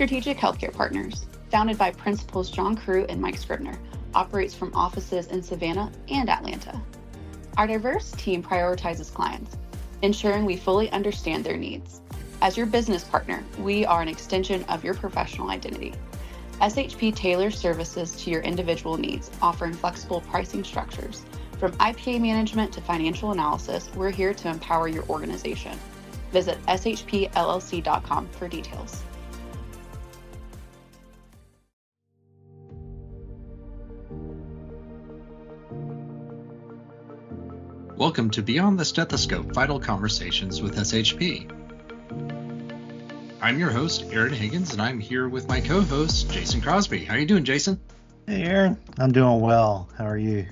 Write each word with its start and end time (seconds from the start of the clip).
Strategic 0.00 0.38
Healthcare 0.38 0.72
Partners, 0.72 1.26
founded 1.50 1.76
by 1.76 1.90
Principals 1.90 2.50
John 2.50 2.74
Crew 2.74 3.04
and 3.10 3.20
Mike 3.20 3.36
Scribner, 3.36 3.78
operates 4.14 4.54
from 4.54 4.74
offices 4.74 5.26
in 5.26 5.42
Savannah 5.42 5.92
and 6.08 6.30
Atlanta. 6.30 6.80
Our 7.58 7.66
diverse 7.66 8.10
team 8.12 8.42
prioritizes 8.42 9.12
clients, 9.12 9.58
ensuring 10.00 10.46
we 10.46 10.56
fully 10.56 10.90
understand 10.92 11.44
their 11.44 11.58
needs. 11.58 12.00
As 12.40 12.56
your 12.56 12.64
business 12.64 13.04
partner, 13.04 13.44
we 13.58 13.84
are 13.84 14.00
an 14.00 14.08
extension 14.08 14.64
of 14.70 14.82
your 14.82 14.94
professional 14.94 15.50
identity. 15.50 15.92
SHP 16.62 17.14
tailors 17.14 17.58
services 17.58 18.12
to 18.22 18.30
your 18.30 18.40
individual 18.40 18.96
needs, 18.96 19.30
offering 19.42 19.74
flexible 19.74 20.22
pricing 20.22 20.64
structures. 20.64 21.26
From 21.58 21.72
IPA 21.72 22.22
management 22.22 22.72
to 22.72 22.80
financial 22.80 23.32
analysis, 23.32 23.90
we're 23.94 24.08
here 24.08 24.32
to 24.32 24.48
empower 24.48 24.88
your 24.88 25.04
organization. 25.10 25.78
Visit 26.32 26.56
shpllc.com 26.68 28.28
for 28.28 28.48
details. 28.48 29.02
Welcome 37.96 38.30
to 38.30 38.42
Beyond 38.42 38.78
the 38.78 38.84
Stethoscope 38.84 39.52
Vital 39.52 39.78
Conversations 39.78 40.62
with 40.62 40.76
SHP. 40.76 41.50
I'm 43.42 43.58
your 43.58 43.70
host, 43.70 44.04
Aaron 44.10 44.32
Higgins, 44.32 44.72
and 44.72 44.80
I'm 44.80 45.00
here 45.00 45.28
with 45.28 45.48
my 45.48 45.60
co-host, 45.60 46.30
Jason 46.30 46.60
Crosby. 46.60 47.04
How 47.04 47.14
are 47.14 47.18
you 47.18 47.26
doing, 47.26 47.44
Jason? 47.44 47.80
Hey, 48.26 48.44
Aaron. 48.44 48.78
I'm 48.98 49.12
doing 49.12 49.40
well. 49.40 49.88
How 49.98 50.06
are 50.06 50.16
you? 50.16 50.46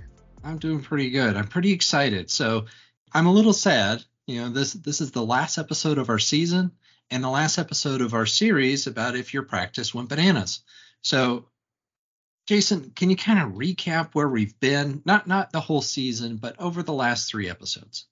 I'm 0.44 0.58
doing 0.58 0.82
pretty 0.82 1.10
good. 1.10 1.36
I'm 1.36 1.48
pretty 1.48 1.72
excited. 1.72 2.30
So 2.30 2.66
I'm 3.12 3.26
a 3.26 3.32
little 3.32 3.52
sad. 3.52 4.04
You 4.26 4.42
know, 4.42 4.48
this 4.50 4.72
this 4.74 5.00
is 5.00 5.12
the 5.12 5.24
last 5.24 5.58
episode 5.58 5.98
of 5.98 6.10
our 6.10 6.18
season 6.18 6.72
and 7.10 7.24
the 7.24 7.30
last 7.30 7.58
episode 7.58 8.02
of 8.02 8.14
our 8.14 8.26
series 8.26 8.86
about 8.86 9.16
if 9.16 9.32
your 9.32 9.44
practice 9.44 9.94
went 9.94 10.08
bananas. 10.08 10.60
So 11.02 11.46
Jason, 12.48 12.92
can 12.96 13.10
you 13.10 13.16
kind 13.16 13.38
of 13.38 13.58
recap 13.58 14.14
where 14.14 14.26
we've 14.26 14.58
been? 14.58 15.02
Not 15.04 15.26
not 15.26 15.52
the 15.52 15.60
whole 15.60 15.82
season, 15.82 16.38
but 16.38 16.58
over 16.58 16.82
the 16.82 16.94
last 16.94 17.28
three 17.28 17.50
episodes. 17.50 18.06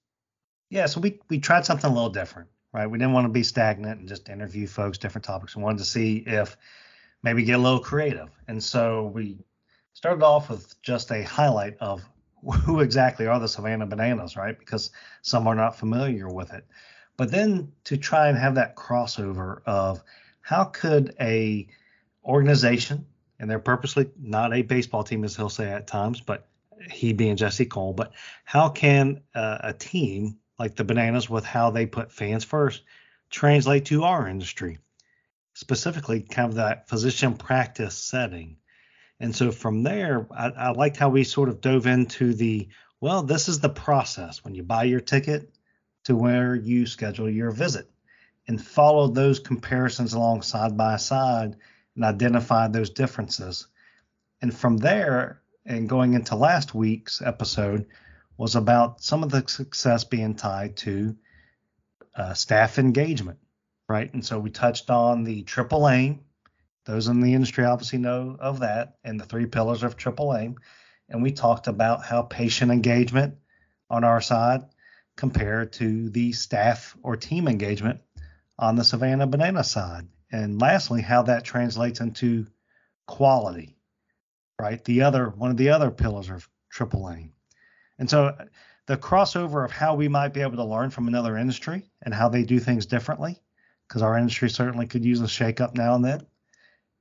Yeah, 0.69 0.85
so 0.85 1.01
we 1.01 1.21
we 1.31 1.39
tried 1.39 1.65
something 1.65 1.91
a 1.91 1.95
little 1.95 2.11
different, 2.11 2.51
right? 2.71 2.87
We 2.87 2.99
didn't 2.99 3.15
want 3.15 3.25
to 3.25 3.33
be 3.33 3.43
stagnant 3.43 3.99
and 3.99 4.07
just 4.07 4.29
interview 4.29 4.67
folks, 4.67 4.99
different 4.99 5.25
topics. 5.25 5.57
We 5.57 5.63
wanted 5.63 5.79
to 5.79 5.87
see 5.87 6.19
if 6.19 6.55
maybe 7.23 7.45
get 7.45 7.55
a 7.55 7.63
little 7.63 7.81
creative. 7.81 8.29
And 8.47 8.63
so 8.63 9.07
we 9.07 9.39
started 9.95 10.23
off 10.23 10.51
with 10.51 10.83
just 10.83 11.11
a 11.13 11.23
highlight 11.23 11.79
of 11.81 12.05
who 12.65 12.81
exactly 12.81 13.27
are 13.27 13.41
the 13.41 13.49
Savannah 13.49 13.87
Bananas, 13.87 14.37
right? 14.37 14.59
Because 14.59 14.91
some 15.23 15.47
are 15.47 15.55
not 15.55 15.79
familiar 15.79 16.29
with 16.29 16.53
it. 16.53 16.67
But 17.17 17.31
then 17.31 17.73
to 17.85 17.97
try 17.97 18.29
and 18.29 18.37
have 18.37 18.57
that 18.57 18.77
crossover 18.77 19.63
of 19.65 20.03
how 20.43 20.65
could 20.65 21.15
a 21.19 21.69
organization 22.23 23.07
and 23.39 23.51
they're 23.51 23.59
purposely 23.59 24.11
not 24.19 24.55
a 24.55 24.63
baseball 24.63 25.05
team, 25.05 25.25
as 25.25 25.37
he'll 25.37 25.49
say 25.49 25.71
at 25.71 25.87
times, 25.87 26.21
but 26.21 26.49
he 26.91 27.13
being 27.13 27.37
Jesse 27.37 27.67
Cole. 27.67 27.93
But 27.93 28.13
how 28.45 28.69
can 28.69 29.23
uh, 29.35 29.59
a 29.63 29.73
team 29.73 30.39
like 30.59 30.77
the 30.77 30.85
Bananas, 30.85 31.29
with 31.29 31.45
how 31.45 31.71
they 31.71 31.87
put 31.87 32.13
fans 32.13 32.45
first, 32.45 32.83
translate 33.31 33.87
to 33.87 34.05
our 34.05 34.27
industry, 34.29 34.79
specifically 35.55 36.21
kind 36.21 36.49
of 36.49 36.57
that 36.57 36.89
physician 36.89 37.35
practice 37.35 37.97
setting? 37.97 38.57
And 39.21 39.35
so 39.35 39.51
from 39.51 39.83
there, 39.83 40.27
I, 40.31 40.49
I 40.49 40.71
liked 40.71 40.97
how 40.97 41.09
we 41.09 41.25
sort 41.25 41.49
of 41.49 41.61
dove 41.61 41.87
into 41.87 42.35
the 42.35 42.69
well, 43.01 43.23
this 43.23 43.49
is 43.49 43.61
the 43.61 43.69
process 43.69 44.43
when 44.43 44.55
you 44.55 44.63
buy 44.63 44.85
your 44.85 45.01
ticket 45.01 45.51
to 46.05 46.17
where 46.17 46.55
you 46.55 46.87
schedule 46.87 47.29
your 47.29 47.51
visit 47.51 47.91
and 48.49 48.65
follow 48.65 49.09
those 49.09 49.39
comparisons 49.39 50.15
along 50.15 50.43
side 50.43 50.77
by 50.77 50.97
side 50.97 51.57
and 51.97 52.05
identified 52.05 52.73
those 52.73 52.91
differences. 52.91 53.67
And 54.41 54.55
from 54.57 54.77
there, 54.77 55.43
and 55.65 55.89
going 55.89 56.15
into 56.15 56.37
last 56.37 56.75
week's 56.75 57.21
episode, 57.21 57.87
was 58.37 58.55
about 58.55 59.03
some 59.03 59.23
of 59.23 59.31
the 59.31 59.43
success 59.49 60.05
being 60.05 60.35
tied 60.35 60.77
to 60.77 61.17
uh, 62.15 62.35
staff 62.35 62.79
engagement, 62.79 63.39
right? 63.89 64.13
And 64.13 64.25
so 64.25 64.39
we 64.39 64.51
touched 64.51 64.91
on 64.91 65.25
the 65.25 65.43
triple 65.43 65.89
aim. 65.89 66.21
Those 66.85 67.09
in 67.09 67.21
the 67.21 67.35
industry 67.35 67.65
obviously 67.65 67.99
know 67.99 68.37
of 68.39 68.61
that, 68.61 68.99
and 69.03 69.19
the 69.19 69.25
three 69.25 69.47
pillars 69.47 69.83
of 69.83 69.97
triple 69.97 70.37
aim. 70.37 70.57
And 71.09 71.23
we 71.23 71.33
talked 71.33 71.67
about 71.67 72.05
how 72.05 72.23
patient 72.23 72.71
engagement 72.71 73.37
on 73.89 74.05
our 74.05 74.21
side 74.21 74.65
compared 75.17 75.73
to 75.75 76.11
the 76.11 76.33
staff 76.33 76.97
or 77.03 77.17
team 77.17 77.49
engagement 77.49 78.01
on 78.59 78.77
the 78.77 78.85
Savannah 78.85 79.27
Banana 79.27 79.65
side 79.65 80.07
and 80.37 80.61
lastly, 80.61 81.01
how 81.01 81.23
that 81.23 81.45
translates 81.45 82.01
into 82.01 82.47
quality, 83.07 83.77
right? 84.61 84.85
The 84.85 85.03
other 85.03 85.31
one 85.31 85.51
of 85.51 85.57
the 85.57 85.71
other 85.71 85.91
pillars 85.91 86.29
of 86.29 86.49
triple 86.69 87.11
aim. 87.11 87.33
And 87.99 88.11
so 88.11 88.37
the 88.87 88.99
crossover 88.99 89.65
of 89.65 89.71
how 89.71 89.95
we 89.95 90.09
might 90.09 90.35
be 90.35 90.43
able 90.43 90.57
to 90.57 90.65
learn 90.65 90.91
from 90.91 91.09
another 91.09 91.39
industry 91.39 91.89
and 92.03 92.13
how 92.13 92.29
they 92.29 92.45
do 92.45 92.61
things 92.61 92.85
differently, 92.85 93.41
because 93.89 94.03
our 94.03 94.19
industry 94.19 94.51
certainly 94.51 94.87
could 94.87 95.05
use 95.05 95.23
a 95.23 95.25
shakeup 95.25 95.75
now 95.75 95.95
and 95.95 96.05
then. 96.05 96.27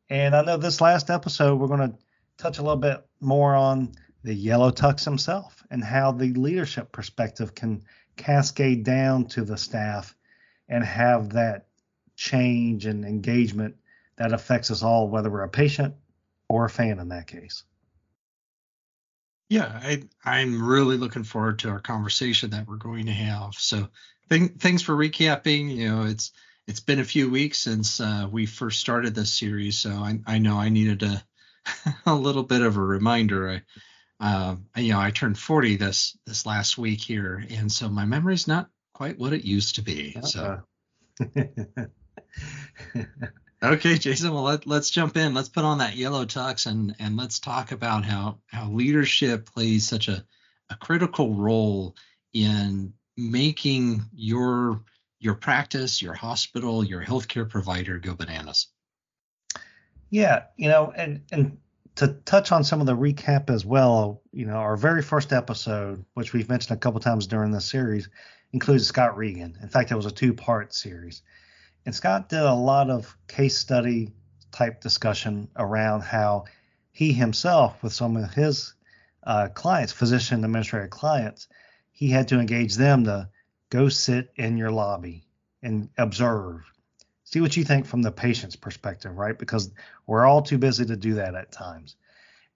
And 0.10 0.34
I 0.34 0.42
know 0.44 0.56
this 0.56 0.80
last 0.80 1.10
episode 1.10 1.60
we're 1.60 1.68
going 1.68 1.92
to 1.92 1.98
touch 2.38 2.60
a 2.60 2.62
little 2.62 2.78
bit 2.78 3.06
more 3.20 3.54
on 3.54 3.92
the 4.24 4.34
yellow 4.34 4.72
tux 4.72 5.04
himself 5.04 5.62
and 5.70 5.84
how 5.84 6.14
the 6.14 6.34
leadership 6.34 6.92
perspective 6.92 7.54
can 7.54 7.84
cascade 8.16 8.86
down 8.86 9.26
to 9.26 9.44
the 9.44 9.58
staff 9.58 10.16
and 10.70 10.84
have 10.84 11.32
that 11.32 11.68
change 12.16 12.86
and 12.86 13.06
engagement 13.06 13.76
that 14.18 14.34
affects 14.34 14.72
us 14.72 14.84
all, 14.84 15.10
whether 15.10 15.30
we're 15.30 15.44
a 15.44 15.50
patient 15.50 15.96
or 16.48 16.66
a 16.66 16.70
fan 16.70 17.00
in 17.00 17.10
that 17.10 17.28
case. 17.28 17.64
Yeah, 19.50 19.80
I, 19.82 20.04
I'm 20.24 20.66
really 20.66 20.98
looking 20.98 21.24
forward 21.24 21.60
to 21.60 21.70
our 21.70 21.80
conversation 21.80 22.52
that 22.52 22.68
we're 22.68 22.78
going 22.78 23.06
to 23.06 23.12
have. 23.12 23.54
So, 23.54 23.90
th- 24.30 24.54
thanks 24.58 24.82
for 24.82 24.96
recapping. 24.96 25.76
You 25.76 25.90
know, 25.90 26.04
it's 26.06 26.32
it's 26.68 26.80
been 26.80 27.00
a 27.00 27.06
few 27.06 27.30
weeks 27.30 27.60
since 27.60 28.00
uh, 28.00 28.28
we 28.32 28.48
first 28.48 28.80
started 28.80 29.14
this 29.14 29.32
series, 29.32 29.78
so 29.78 29.92
I, 29.92 30.20
I 30.26 30.40
know 30.40 30.58
I 30.58 30.70
needed 30.70 31.04
a 31.04 31.24
a 32.08 32.16
little 32.16 32.44
bit 32.44 32.62
of 32.62 32.78
a 32.78 32.82
reminder. 32.82 33.50
I, 33.50 33.62
uh, 34.20 34.56
you 34.78 34.94
know, 34.94 35.00
I 35.00 35.12
turned 35.12 35.38
40 35.38 35.76
this 35.76 36.18
this 36.26 36.48
last 36.48 36.80
week 36.80 37.02
here, 37.02 37.46
and 37.52 37.72
so 37.72 37.88
my 37.88 38.06
memory's 38.06 38.48
not 38.48 38.70
quite 38.94 39.20
what 39.20 39.34
it 39.34 39.46
used 39.46 39.76
to 39.76 39.84
be. 39.84 40.16
Uh-uh. 40.16 40.26
So. 40.26 40.62
okay, 43.64 43.98
Jason. 43.98 44.34
Well, 44.34 44.44
let, 44.44 44.68
let's 44.68 44.90
jump 44.90 45.18
in. 45.18 45.34
Let's 45.34 45.50
put 45.50 45.64
on 45.64 45.80
that 45.80 45.96
yellow 45.96 46.26
tux 46.26 46.68
and 46.68 46.96
and 47.00 47.18
let's 47.18 47.40
talk 47.40 47.72
about 47.72 48.06
how 48.06 48.40
how 48.48 48.70
leadership 48.70 49.46
plays 49.46 49.88
such 49.88 50.08
a 50.08 50.26
a 50.70 50.76
critical 50.76 51.36
role 51.36 51.96
in 52.34 52.94
making 53.18 54.04
your 54.14 54.82
your 55.20 55.36
practice, 55.36 56.02
your 56.02 56.14
hospital, 56.14 56.84
your 56.84 57.04
healthcare 57.04 57.50
provider 57.50 58.00
go 58.00 58.14
bananas. 58.14 58.68
Yeah, 60.10 60.44
you 60.58 60.70
know, 60.70 60.94
and 60.96 61.22
and 61.32 61.58
to 61.96 62.10
touch 62.26 62.52
on 62.52 62.64
some 62.64 62.82
of 62.82 62.88
the 62.88 62.96
recap 62.96 63.50
as 63.50 63.66
well, 63.66 64.22
you 64.32 64.46
know, 64.46 64.56
our 64.56 64.76
very 64.76 65.02
first 65.02 65.32
episode, 65.32 66.04
which 66.14 66.34
we've 66.34 66.50
mentioned 66.50 66.76
a 66.78 66.80
couple 66.80 67.00
times 67.00 67.26
during 67.26 67.52
this 67.52 67.66
series, 67.66 68.10
includes 68.52 68.86
Scott 68.86 69.18
Regan. 69.18 69.58
In 69.62 69.70
fact, 69.70 69.92
it 69.92 69.96
was 69.96 70.06
a 70.06 70.12
two-part 70.12 70.74
series. 70.74 71.22
And 71.86 71.94
Scott 71.94 72.30
did 72.30 72.40
a 72.40 72.54
lot 72.54 72.90
of 72.90 73.16
case 73.28 73.58
study 73.58 74.12
type 74.52 74.82
discussion 74.82 75.50
around 75.56 76.02
how 76.02 76.46
he 76.92 77.14
himself, 77.14 77.84
with 77.84 77.94
some 77.94 78.16
of 78.16 78.34
his 78.34 78.74
uh, 79.24 79.50
clients, 79.54 79.92
physician 79.92 80.44
administrator 80.44 80.88
clients, 80.88 81.48
he 81.92 82.10
had 82.10 82.30
to 82.30 82.40
engage 82.40 82.76
them 82.76 83.04
to 83.06 83.30
go 83.70 83.90
sit 83.90 84.32
in 84.36 84.58
your 84.58 84.72
lobby 84.72 85.28
and 85.62 85.90
observe. 85.98 86.62
See 87.24 87.42
what 87.42 87.58
you 87.58 87.64
think 87.64 87.86
from 87.86 88.02
the 88.02 88.12
patient's 88.12 88.56
perspective, 88.56 89.18
right? 89.18 89.38
Because 89.38 89.72
we're 90.08 90.26
all 90.26 90.42
too 90.42 90.58
busy 90.58 90.86
to 90.86 90.96
do 90.96 91.16
that 91.16 91.36
at 91.36 91.52
times. 91.52 91.96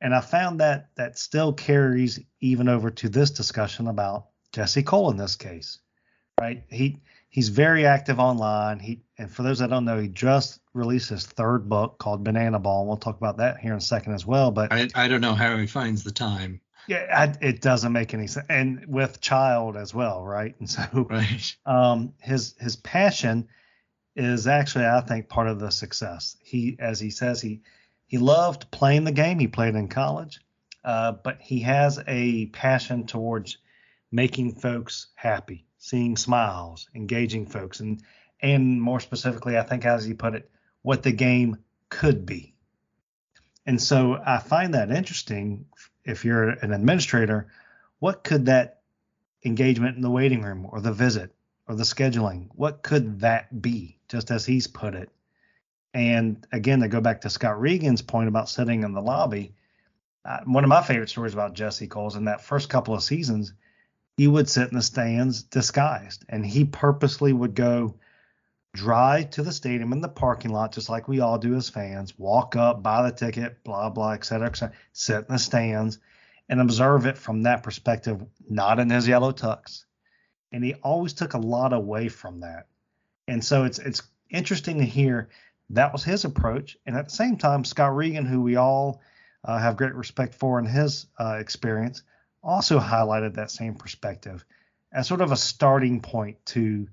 And 0.01 0.15
I 0.15 0.21
found 0.21 0.61
that 0.61 0.89
that 0.95 1.17
still 1.17 1.53
carries 1.53 2.19
even 2.39 2.69
over 2.69 2.89
to 2.91 3.09
this 3.09 3.31
discussion 3.31 3.87
about 3.87 4.27
Jesse 4.53 4.83
Cole 4.83 5.11
in 5.11 5.17
this 5.17 5.35
case, 5.35 5.79
right? 6.39 6.63
He 6.69 7.01
he's 7.29 7.49
very 7.49 7.85
active 7.85 8.19
online. 8.19 8.79
He 8.79 9.01
and 9.19 9.29
for 9.29 9.43
those 9.43 9.59
that 9.59 9.69
don't 9.69 9.83
know, 9.83 9.99
he 9.99 10.07
just 10.07 10.61
released 10.73 11.09
his 11.09 11.25
third 11.25 11.67
book 11.67 11.97
called 11.97 12.23
Banana 12.23 12.57
Ball. 12.57 12.79
And 12.79 12.87
we'll 12.87 12.97
talk 12.97 13.17
about 13.17 13.37
that 13.37 13.59
here 13.59 13.73
in 13.73 13.77
a 13.77 13.81
second 13.81 14.13
as 14.13 14.25
well. 14.25 14.49
But 14.49 14.71
I, 14.71 14.87
I 14.95 15.07
don't 15.09 15.19
know 15.19 15.35
how 15.35 15.57
he 15.57 15.67
finds 15.67 16.03
the 16.03 16.11
time. 16.11 16.61
Yeah, 16.87 17.05
I, 17.13 17.45
it 17.45 17.61
doesn't 17.61 17.91
make 17.91 18.13
any 18.13 18.27
sense, 18.27 18.47
and 18.49 18.85
with 18.87 19.21
child 19.21 19.77
as 19.77 19.93
well, 19.93 20.23
right? 20.23 20.55
And 20.59 20.69
so, 20.69 20.81
right. 21.09 21.55
Um, 21.65 22.13
his 22.19 22.55
his 22.59 22.77
passion 22.77 23.49
is 24.15 24.47
actually, 24.47 24.85
I 24.85 25.01
think, 25.01 25.29
part 25.29 25.47
of 25.47 25.59
the 25.59 25.69
success. 25.69 26.37
He, 26.41 26.77
as 26.79 26.99
he 26.99 27.11
says, 27.11 27.41
he 27.41 27.61
he 28.07 28.17
loved 28.17 28.71
playing 28.71 29.03
the 29.03 29.11
game. 29.11 29.37
He 29.37 29.47
played 29.47 29.75
in 29.75 29.89
college, 29.89 30.39
uh, 30.83 31.11
but 31.11 31.41
he 31.41 31.59
has 31.59 31.99
a 32.07 32.47
passion 32.47 33.05
towards 33.05 33.57
making 34.11 34.55
folks 34.55 35.07
happy 35.13 35.65
seeing 35.79 36.17
smiles, 36.17 36.87
engaging 36.93 37.47
folks, 37.47 37.79
and 37.79 38.03
and 38.41 38.81
more 38.81 38.99
specifically, 38.99 39.57
I 39.57 39.63
think 39.63 39.85
as 39.85 40.05
he 40.05 40.13
put 40.13 40.35
it, 40.35 40.49
what 40.81 41.03
the 41.03 41.11
game 41.11 41.57
could 41.89 42.25
be. 42.25 42.53
And 43.65 43.81
so 43.81 44.19
I 44.25 44.39
find 44.39 44.73
that 44.73 44.91
interesting. 44.91 45.65
If 46.03 46.25
you're 46.25 46.49
an 46.49 46.73
administrator, 46.73 47.47
what 47.99 48.23
could 48.23 48.47
that 48.47 48.81
engagement 49.45 49.95
in 49.95 50.01
the 50.01 50.09
waiting 50.09 50.41
room 50.41 50.67
or 50.69 50.81
the 50.81 50.91
visit 50.91 51.33
or 51.67 51.75
the 51.75 51.83
scheduling, 51.83 52.47
what 52.55 52.81
could 52.81 53.19
that 53.21 53.61
be? 53.61 53.97
Just 54.09 54.31
as 54.31 54.45
he's 54.45 54.67
put 54.67 54.95
it. 54.95 55.09
And 55.93 56.45
again, 56.51 56.79
to 56.81 56.87
go 56.87 57.01
back 57.01 57.21
to 57.21 57.29
Scott 57.29 57.59
Regan's 57.59 58.01
point 58.01 58.27
about 58.27 58.49
sitting 58.49 58.83
in 58.83 58.93
the 58.93 59.01
lobby, 59.01 59.53
uh, 60.25 60.39
one 60.45 60.63
of 60.63 60.69
my 60.69 60.81
favorite 60.81 61.09
stories 61.09 61.33
about 61.33 61.53
Jesse 61.53 61.87
Cole's 61.87 62.15
in 62.15 62.25
that 62.25 62.41
first 62.41 62.69
couple 62.69 62.93
of 62.93 63.03
seasons, 63.03 63.53
he 64.17 64.27
would 64.27 64.49
sit 64.49 64.69
in 64.69 64.75
the 64.75 64.81
stands 64.81 65.43
disguised, 65.43 66.25
and 66.27 66.45
he 66.45 66.65
purposely 66.65 67.31
would 67.31 67.55
go 67.55 67.95
drive 68.73 69.31
to 69.31 69.43
the 69.43 69.51
stadium 69.51 69.93
in 69.93 70.01
the 70.01 70.07
parking 70.07 70.51
lot, 70.51 70.71
just 70.71 70.89
like 70.89 71.07
we 71.07 71.19
all 71.19 71.37
do 71.37 71.55
as 71.55 71.69
fans, 71.69 72.17
walk 72.17 72.55
up, 72.55 72.83
buy 72.83 73.03
the 73.03 73.15
ticket, 73.15 73.63
blah, 73.63 73.89
blah, 73.89 74.11
et 74.11 74.23
cetera, 74.23 74.47
et 74.47 74.55
cetera, 74.55 74.75
sit 74.93 75.17
in 75.17 75.25
the 75.29 75.39
stands 75.39 75.99
and 76.47 76.61
observe 76.61 77.05
it 77.05 77.17
from 77.17 77.43
that 77.43 77.63
perspective, 77.63 78.23
not 78.49 78.79
in 78.79 78.89
his 78.89 79.07
yellow 79.07 79.31
tux. 79.31 79.85
And 80.51 80.63
he 80.63 80.75
always 80.75 81.13
took 81.13 81.33
a 81.33 81.39
lot 81.39 81.73
away 81.73 82.09
from 82.09 82.41
that. 82.41 82.67
And 83.27 83.43
so 83.43 83.65
it's 83.65 83.79
it's 83.79 84.01
interesting 84.29 84.79
to 84.79 84.85
hear 84.85 85.29
that 85.71 85.93
was 85.93 86.03
his 86.03 86.25
approach. 86.25 86.77
And 86.85 86.95
at 86.95 87.05
the 87.05 87.15
same 87.15 87.37
time, 87.37 87.63
Scott 87.63 87.95
Regan, 87.95 88.25
who 88.25 88.41
we 88.41 88.55
all 88.55 89.01
uh, 89.43 89.59
have 89.59 89.77
great 89.77 89.93
respect 89.93 90.33
for 90.33 90.57
in 90.57 90.65
his 90.65 91.05
uh, 91.19 91.37
experience, 91.39 92.01
also 92.43 92.79
highlighted 92.79 93.35
that 93.35 93.51
same 93.51 93.75
perspective 93.75 94.43
as 94.91 95.07
sort 95.07 95.21
of 95.21 95.31
a 95.31 95.37
starting 95.37 96.01
point 96.01 96.43
to 96.47 96.87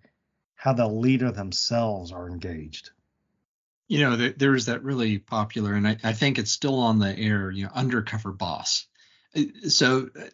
how 0.56 0.72
the 0.72 0.88
leader 0.88 1.30
themselves 1.30 2.10
are 2.10 2.28
engaged. 2.28 2.90
You 3.88 4.00
know, 4.00 4.16
there, 4.16 4.32
there 4.32 4.54
is 4.56 4.66
that 4.66 4.82
really 4.82 5.18
popular, 5.18 5.74
and 5.74 5.86
I, 5.86 5.96
I, 6.02 6.12
think 6.12 6.38
it's 6.38 6.50
still 6.50 6.80
on 6.80 6.98
the 6.98 7.16
air. 7.16 7.52
You 7.52 7.66
know, 7.66 7.70
undercover 7.72 8.32
boss. 8.32 8.86
Uh, 9.36 9.42
so, 9.68 10.10
uh, 10.18 10.24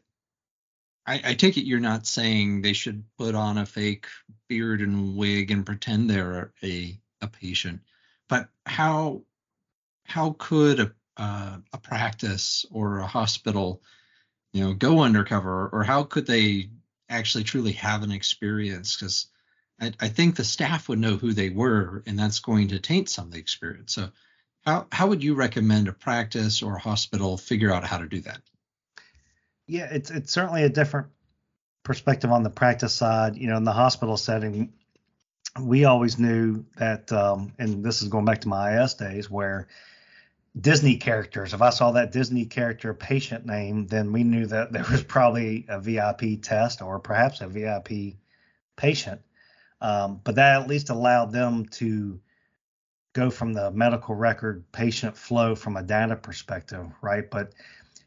I, 1.04 1.20
I 1.24 1.34
take 1.34 1.58
it 1.58 1.66
you're 1.66 1.80
not 1.80 2.06
saying 2.06 2.62
they 2.62 2.72
should 2.72 3.04
put 3.18 3.34
on 3.34 3.58
a 3.58 3.66
fake 3.66 4.06
beard 4.48 4.80
and 4.80 5.16
wig 5.16 5.50
and 5.50 5.66
pretend 5.66 6.08
they're 6.08 6.52
a 6.62 6.98
a 7.20 7.26
patient, 7.26 7.80
but 8.28 8.48
how 8.64 9.22
how 10.04 10.34
could 10.38 10.80
a 10.80 10.92
uh, 11.16 11.58
a 11.72 11.78
practice 11.78 12.64
or 12.70 13.00
a 13.00 13.06
hospital, 13.06 13.82
you 14.52 14.64
know, 14.64 14.72
go 14.72 15.00
undercover, 15.00 15.68
or 15.68 15.84
how 15.84 16.04
could 16.04 16.26
they 16.26 16.70
actually 17.08 17.44
truly 17.44 17.72
have 17.72 18.02
an 18.02 18.12
experience? 18.12 18.96
Because 18.96 19.26
I, 19.80 19.92
I, 20.00 20.08
think 20.08 20.36
the 20.36 20.44
staff 20.44 20.88
would 20.88 20.98
know 20.98 21.16
who 21.16 21.32
they 21.32 21.50
were, 21.50 22.02
and 22.06 22.18
that's 22.18 22.40
going 22.40 22.68
to 22.68 22.78
taint 22.78 23.08
some 23.08 23.26
of 23.26 23.32
the 23.32 23.38
experience. 23.38 23.94
So, 23.94 24.10
how 24.64 24.86
how 24.92 25.08
would 25.08 25.24
you 25.24 25.34
recommend 25.34 25.88
a 25.88 25.92
practice 25.92 26.62
or 26.62 26.76
a 26.76 26.80
hospital 26.80 27.36
figure 27.36 27.72
out 27.72 27.84
how 27.84 27.98
to 27.98 28.06
do 28.06 28.20
that? 28.20 28.40
Yeah, 29.66 29.88
it's 29.90 30.10
it's 30.10 30.32
certainly 30.32 30.62
a 30.62 30.68
different 30.68 31.08
perspective 31.82 32.30
on 32.30 32.42
the 32.42 32.50
practice 32.50 32.92
side. 32.92 33.36
You 33.36 33.48
know, 33.48 33.56
in 33.56 33.64
the 33.64 33.72
hospital 33.72 34.16
setting, 34.16 34.72
we 35.60 35.84
always 35.84 36.18
knew 36.18 36.64
that, 36.76 37.12
um, 37.12 37.52
and 37.58 37.84
this 37.84 38.02
is 38.02 38.08
going 38.08 38.24
back 38.24 38.42
to 38.42 38.48
my 38.48 38.82
IS 38.82 38.94
days, 38.94 39.30
where 39.30 39.68
Disney 40.58 40.96
characters. 40.96 41.54
If 41.54 41.62
I 41.62 41.70
saw 41.70 41.92
that 41.92 42.12
Disney 42.12 42.44
character 42.44 42.92
patient 42.94 43.46
name, 43.46 43.86
then 43.86 44.12
we 44.12 44.22
knew 44.22 44.46
that 44.46 44.72
there 44.72 44.84
was 44.90 45.02
probably 45.02 45.66
a 45.68 45.80
VIP 45.80 46.42
test 46.42 46.82
or 46.82 46.98
perhaps 46.98 47.40
a 47.40 47.48
VIP 47.48 48.16
patient. 48.76 49.22
Um, 49.82 50.20
but 50.22 50.36
that 50.36 50.62
at 50.62 50.68
least 50.68 50.90
allowed 50.90 51.32
them 51.32 51.66
to 51.72 52.20
go 53.14 53.30
from 53.30 53.52
the 53.52 53.70
medical 53.72 54.14
record 54.14 54.64
patient 54.70 55.16
flow 55.16 55.56
from 55.56 55.76
a 55.76 55.82
data 55.82 56.14
perspective, 56.14 56.86
right? 57.02 57.28
But 57.28 57.52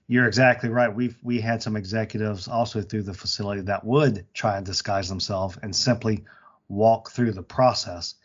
you're 0.07 0.25
exactly 0.25 0.69
right. 0.69 0.94
We've 0.94 1.18
we 1.22 1.42
had 1.42 1.62
some 1.62 1.75
executives 1.75 2.48
also 2.48 2.81
through 2.81 3.04
the 3.04 3.13
facility 3.13 3.62
that 3.63 3.83
would 3.83 4.25
try 4.33 4.56
and 4.56 4.66
disguise 4.66 5.10
themselves 5.10 5.57
and 5.62 5.75
simply 5.75 6.24
walk 6.69 7.12
through 7.12 7.33
the 7.33 7.44
process. 7.44 8.16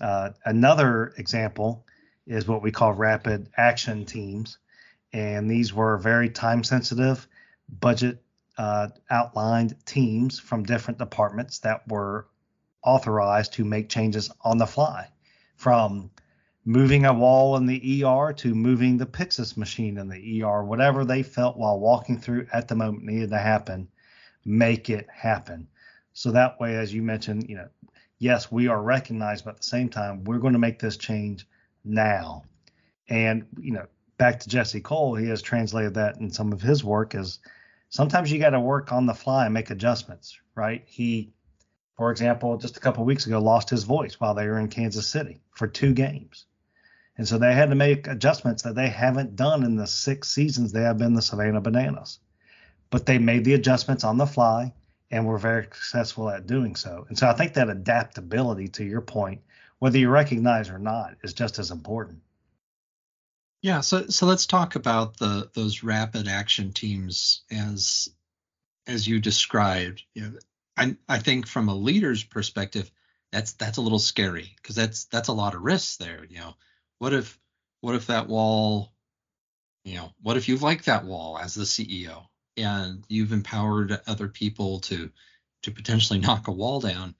Uh, 0.00 0.30
another 0.44 1.14
example 1.16 1.86
is 2.26 2.46
what 2.46 2.62
we 2.62 2.70
call 2.70 2.92
rapid 2.92 3.48
action 3.56 4.04
teams, 4.04 4.58
and 5.14 5.50
these 5.50 5.72
were 5.72 5.96
very 5.96 6.28
time 6.28 6.62
sensitive, 6.62 7.26
budget 7.68 8.22
uh, 8.58 8.88
outlined 9.08 9.74
teams 9.86 10.38
from 10.38 10.62
different 10.62 10.98
departments 10.98 11.60
that 11.60 11.88
were 11.88 12.26
authorized 12.84 13.52
to 13.54 13.64
make 13.64 13.88
changes 13.88 14.30
on 14.42 14.58
the 14.58 14.66
fly 14.66 15.08
from 15.56 16.10
moving 16.64 17.04
a 17.04 17.12
wall 17.12 17.56
in 17.56 17.66
the 17.66 18.04
ER 18.04 18.32
to 18.32 18.54
moving 18.54 18.96
the 18.96 19.06
Pyxis 19.06 19.56
machine 19.56 19.98
in 19.98 20.08
the 20.08 20.42
ER, 20.42 20.64
whatever 20.64 21.04
they 21.04 21.22
felt 21.22 21.56
while 21.56 21.78
walking 21.78 22.18
through 22.18 22.46
at 22.52 22.68
the 22.68 22.74
moment 22.74 23.04
needed 23.04 23.30
to 23.30 23.38
happen, 23.38 23.88
make 24.44 24.90
it 24.90 25.06
happen. 25.10 25.66
So 26.12 26.30
that 26.32 26.60
way, 26.60 26.76
as 26.76 26.92
you 26.92 27.02
mentioned, 27.02 27.48
you 27.48 27.56
know, 27.56 27.68
yes, 28.18 28.52
we 28.52 28.68
are 28.68 28.82
recognized, 28.82 29.44
but 29.44 29.54
at 29.54 29.56
the 29.58 29.66
same 29.66 29.88
time, 29.88 30.24
we're 30.24 30.38
going 30.38 30.52
to 30.52 30.58
make 30.58 30.78
this 30.78 30.96
change 30.96 31.46
now. 31.84 32.44
And, 33.08 33.46
you 33.60 33.72
know, 33.72 33.86
back 34.18 34.38
to 34.40 34.48
Jesse 34.48 34.80
Cole, 34.80 35.14
he 35.14 35.28
has 35.28 35.42
translated 35.42 35.94
that 35.94 36.18
in 36.18 36.30
some 36.30 36.52
of 36.52 36.62
his 36.62 36.84
work 36.84 37.14
as 37.14 37.40
sometimes 37.88 38.30
you 38.30 38.38
got 38.38 38.50
to 38.50 38.60
work 38.60 38.92
on 38.92 39.06
the 39.06 39.14
fly 39.14 39.46
and 39.46 39.54
make 39.54 39.70
adjustments, 39.70 40.38
right? 40.54 40.82
He 40.86 41.32
for 41.96 42.10
example, 42.10 42.56
just 42.56 42.76
a 42.76 42.80
couple 42.80 43.04
weeks 43.04 43.26
ago, 43.26 43.40
lost 43.40 43.70
his 43.70 43.84
voice 43.84 44.18
while 44.18 44.34
they 44.34 44.46
were 44.46 44.58
in 44.58 44.68
Kansas 44.68 45.06
City 45.06 45.40
for 45.54 45.66
two 45.66 45.92
games. 45.92 46.46
And 47.16 47.28
so 47.28 47.38
they 47.38 47.52
had 47.52 47.70
to 47.70 47.76
make 47.76 48.06
adjustments 48.06 48.62
that 48.62 48.74
they 48.74 48.88
haven't 48.88 49.36
done 49.36 49.62
in 49.64 49.76
the 49.76 49.86
six 49.86 50.28
seasons 50.28 50.72
they 50.72 50.82
have 50.82 50.98
been 50.98 51.14
the 51.14 51.22
Savannah 51.22 51.60
Bananas. 51.60 52.18
But 52.90 53.06
they 53.06 53.18
made 53.18 53.44
the 53.44 53.54
adjustments 53.54 54.04
on 54.04 54.16
the 54.16 54.26
fly 54.26 54.72
and 55.10 55.26
were 55.26 55.38
very 55.38 55.64
successful 55.64 56.30
at 56.30 56.46
doing 56.46 56.74
so. 56.74 57.06
And 57.08 57.18
so 57.18 57.28
I 57.28 57.34
think 57.34 57.54
that 57.54 57.68
adaptability, 57.68 58.68
to 58.68 58.84
your 58.84 59.02
point, 59.02 59.42
whether 59.78 59.98
you 59.98 60.08
recognize 60.08 60.70
or 60.70 60.78
not, 60.78 61.16
is 61.22 61.34
just 61.34 61.58
as 61.58 61.70
important. 61.70 62.22
Yeah, 63.60 63.80
so 63.80 64.08
so 64.08 64.26
let's 64.26 64.46
talk 64.46 64.74
about 64.74 65.18
the 65.18 65.50
those 65.54 65.84
rapid 65.84 66.26
action 66.26 66.72
teams 66.72 67.42
as 67.50 68.08
as 68.86 69.06
you 69.06 69.20
described. 69.20 70.02
You 70.14 70.22
know, 70.22 70.38
I 70.76 70.96
I 71.08 71.18
think 71.18 71.46
from 71.46 71.68
a 71.68 71.74
leader's 71.74 72.24
perspective, 72.24 72.90
that's 73.30 73.52
that's 73.54 73.78
a 73.78 73.82
little 73.82 73.98
scary 73.98 74.54
because 74.56 74.76
that's 74.76 75.04
that's 75.04 75.28
a 75.28 75.32
lot 75.32 75.54
of 75.54 75.62
risks 75.62 75.96
there. 75.96 76.24
You 76.28 76.38
know, 76.38 76.54
what 76.98 77.12
if 77.12 77.38
what 77.80 77.94
if 77.94 78.06
that 78.06 78.28
wall, 78.28 78.92
you 79.84 79.96
know, 79.96 80.12
what 80.20 80.36
if 80.36 80.48
you 80.48 80.56
like 80.56 80.84
that 80.84 81.04
wall 81.04 81.38
as 81.38 81.54
the 81.54 81.64
CEO 81.64 82.26
and 82.56 83.04
you've 83.08 83.32
empowered 83.32 84.00
other 84.06 84.28
people 84.28 84.80
to 84.80 85.10
to 85.62 85.70
potentially 85.70 86.18
knock 86.20 86.48
a 86.48 86.52
wall 86.52 86.80
down, 86.80 87.14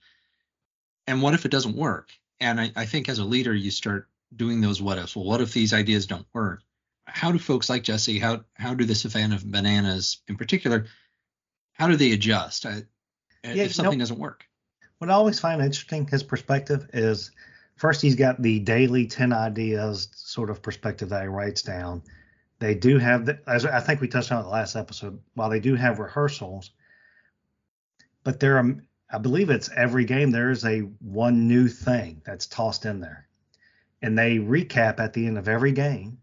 and 1.07 1.21
what 1.21 1.33
if 1.33 1.45
it 1.45 1.51
doesn't 1.51 1.75
work? 1.75 2.09
And 2.39 2.59
I, 2.59 2.71
I 2.75 2.85
think 2.85 3.07
as 3.07 3.19
a 3.19 3.25
leader, 3.25 3.53
you 3.53 3.71
start 3.71 4.09
doing 4.35 4.61
those 4.61 4.81
what 4.81 4.97
ifs. 4.97 5.15
Well, 5.15 5.25
what 5.25 5.41
if 5.41 5.53
these 5.53 5.73
ideas 5.73 6.07
don't 6.07 6.27
work? 6.33 6.61
How 7.05 7.31
do 7.31 7.39
folks 7.39 7.69
like 7.69 7.83
Jesse, 7.83 8.19
how 8.19 8.45
how 8.53 8.73
do 8.73 8.85
the 8.85 8.95
Savannah 8.95 9.39
Bananas 9.43 10.21
in 10.27 10.37
particular, 10.37 10.87
how 11.73 11.87
do 11.87 11.95
they 11.95 12.11
adjust? 12.11 12.65
I, 12.65 12.83
yeah, 13.43 13.63
if 13.63 13.73
something 13.73 13.99
doesn't 13.99 14.19
work. 14.19 14.47
What 14.97 15.09
I 15.09 15.13
always 15.13 15.39
find 15.39 15.61
interesting, 15.61 16.07
his 16.07 16.23
perspective 16.23 16.89
is 16.93 17.31
first 17.75 18.01
he's 18.01 18.15
got 18.15 18.41
the 18.41 18.59
daily 18.59 19.07
10 19.07 19.33
ideas 19.33 20.07
sort 20.15 20.49
of 20.49 20.61
perspective 20.61 21.09
that 21.09 21.23
he 21.23 21.27
writes 21.27 21.61
down. 21.61 22.03
They 22.59 22.75
do 22.75 22.97
have, 22.99 23.25
the, 23.25 23.39
as 23.45 23.65
I 23.65 23.81
think 23.81 23.99
we 23.99 24.07
touched 24.07 24.31
on 24.31 24.39
in 24.39 24.45
the 24.45 24.49
last 24.49 24.75
episode, 24.75 25.19
while 25.33 25.49
they 25.49 25.59
do 25.59 25.75
have 25.75 25.99
rehearsals, 25.99 26.71
but 28.23 28.39
there 28.39 28.55
are, 28.55 28.59
um, 28.59 28.83
I 29.11 29.17
believe 29.17 29.49
it's 29.49 29.69
every 29.75 30.05
game, 30.05 30.31
there 30.31 30.49
is 30.49 30.63
a 30.63 30.79
one 30.79 31.47
new 31.47 31.67
thing 31.67 32.21
that's 32.25 32.47
tossed 32.47 32.85
in 32.85 33.01
there. 33.01 33.27
And 34.01 34.17
they 34.17 34.37
recap 34.37 34.99
at 34.99 35.13
the 35.13 35.27
end 35.27 35.37
of 35.37 35.47
every 35.47 35.71
game 35.71 36.17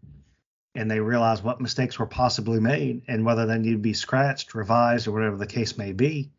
and 0.75 0.89
they 0.89 0.99
realize 0.99 1.41
what 1.41 1.61
mistakes 1.61 1.99
were 1.99 2.05
possibly 2.05 2.59
made 2.59 3.03
and 3.07 3.25
whether 3.25 3.45
they 3.45 3.57
need 3.57 3.71
to 3.71 3.77
be 3.77 3.93
scratched, 3.93 4.55
revised, 4.55 5.07
or 5.07 5.11
whatever 5.11 5.37
the 5.37 5.47
case 5.47 5.77
may 5.77 5.91
be 5.91 6.31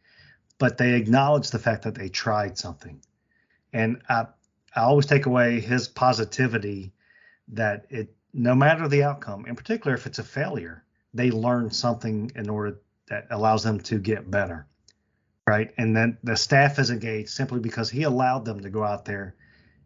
but 0.63 0.79
they 0.79 0.95
acknowledge 0.95 1.51
the 1.51 1.59
fact 1.59 1.83
that 1.83 1.97
they 1.97 2.09
tried 2.09 2.57
something. 2.57 3.01
And 3.73 4.01
I, 4.09 4.27
I 4.77 4.83
always 4.83 5.07
take 5.07 5.27
away 5.27 5.59
his 5.59 5.89
positivity 5.89 6.93
that 7.49 7.87
it, 7.91 8.15
no 8.33 8.55
matter 8.55 8.87
the 8.87 9.03
outcome, 9.03 9.45
in 9.47 9.57
particular 9.57 9.93
if 9.97 10.07
it's 10.07 10.21
a 10.21 10.23
failure, 10.23 10.85
they 11.15 11.33
learn 11.33 11.73
something 11.73 12.31
in 12.37 12.49
order 12.49 12.79
that 13.09 13.27
allows 13.31 13.65
them 13.65 13.81
to 13.81 13.99
get 13.99 14.31
better. 14.31 14.69
Right. 15.49 15.73
And 15.79 15.97
then 15.97 16.17
the 16.23 16.37
staff 16.37 16.79
is 16.79 16.93
engaged 16.93 17.31
simply 17.31 17.59
because 17.59 17.91
he 17.91 18.05
allowed 18.05 18.45
them 18.45 18.61
to 18.61 18.71
go 18.71 18.85
out 18.85 19.05
there 19.05 19.35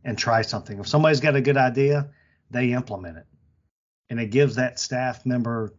and 0.05 0.19
try 0.19 0.43
something. 0.43 0.79
If 0.79 0.89
somebody's 0.89 1.21
got 1.21 1.37
a 1.37 1.41
good 1.41 1.57
idea, 1.57 2.11
they 2.51 2.73
implement 2.73 3.17
it. 3.17 3.27
And 4.11 4.21
it 4.21 4.27
gives 4.27 4.57
that 4.57 4.79
staff 4.79 5.25
member 5.25 5.73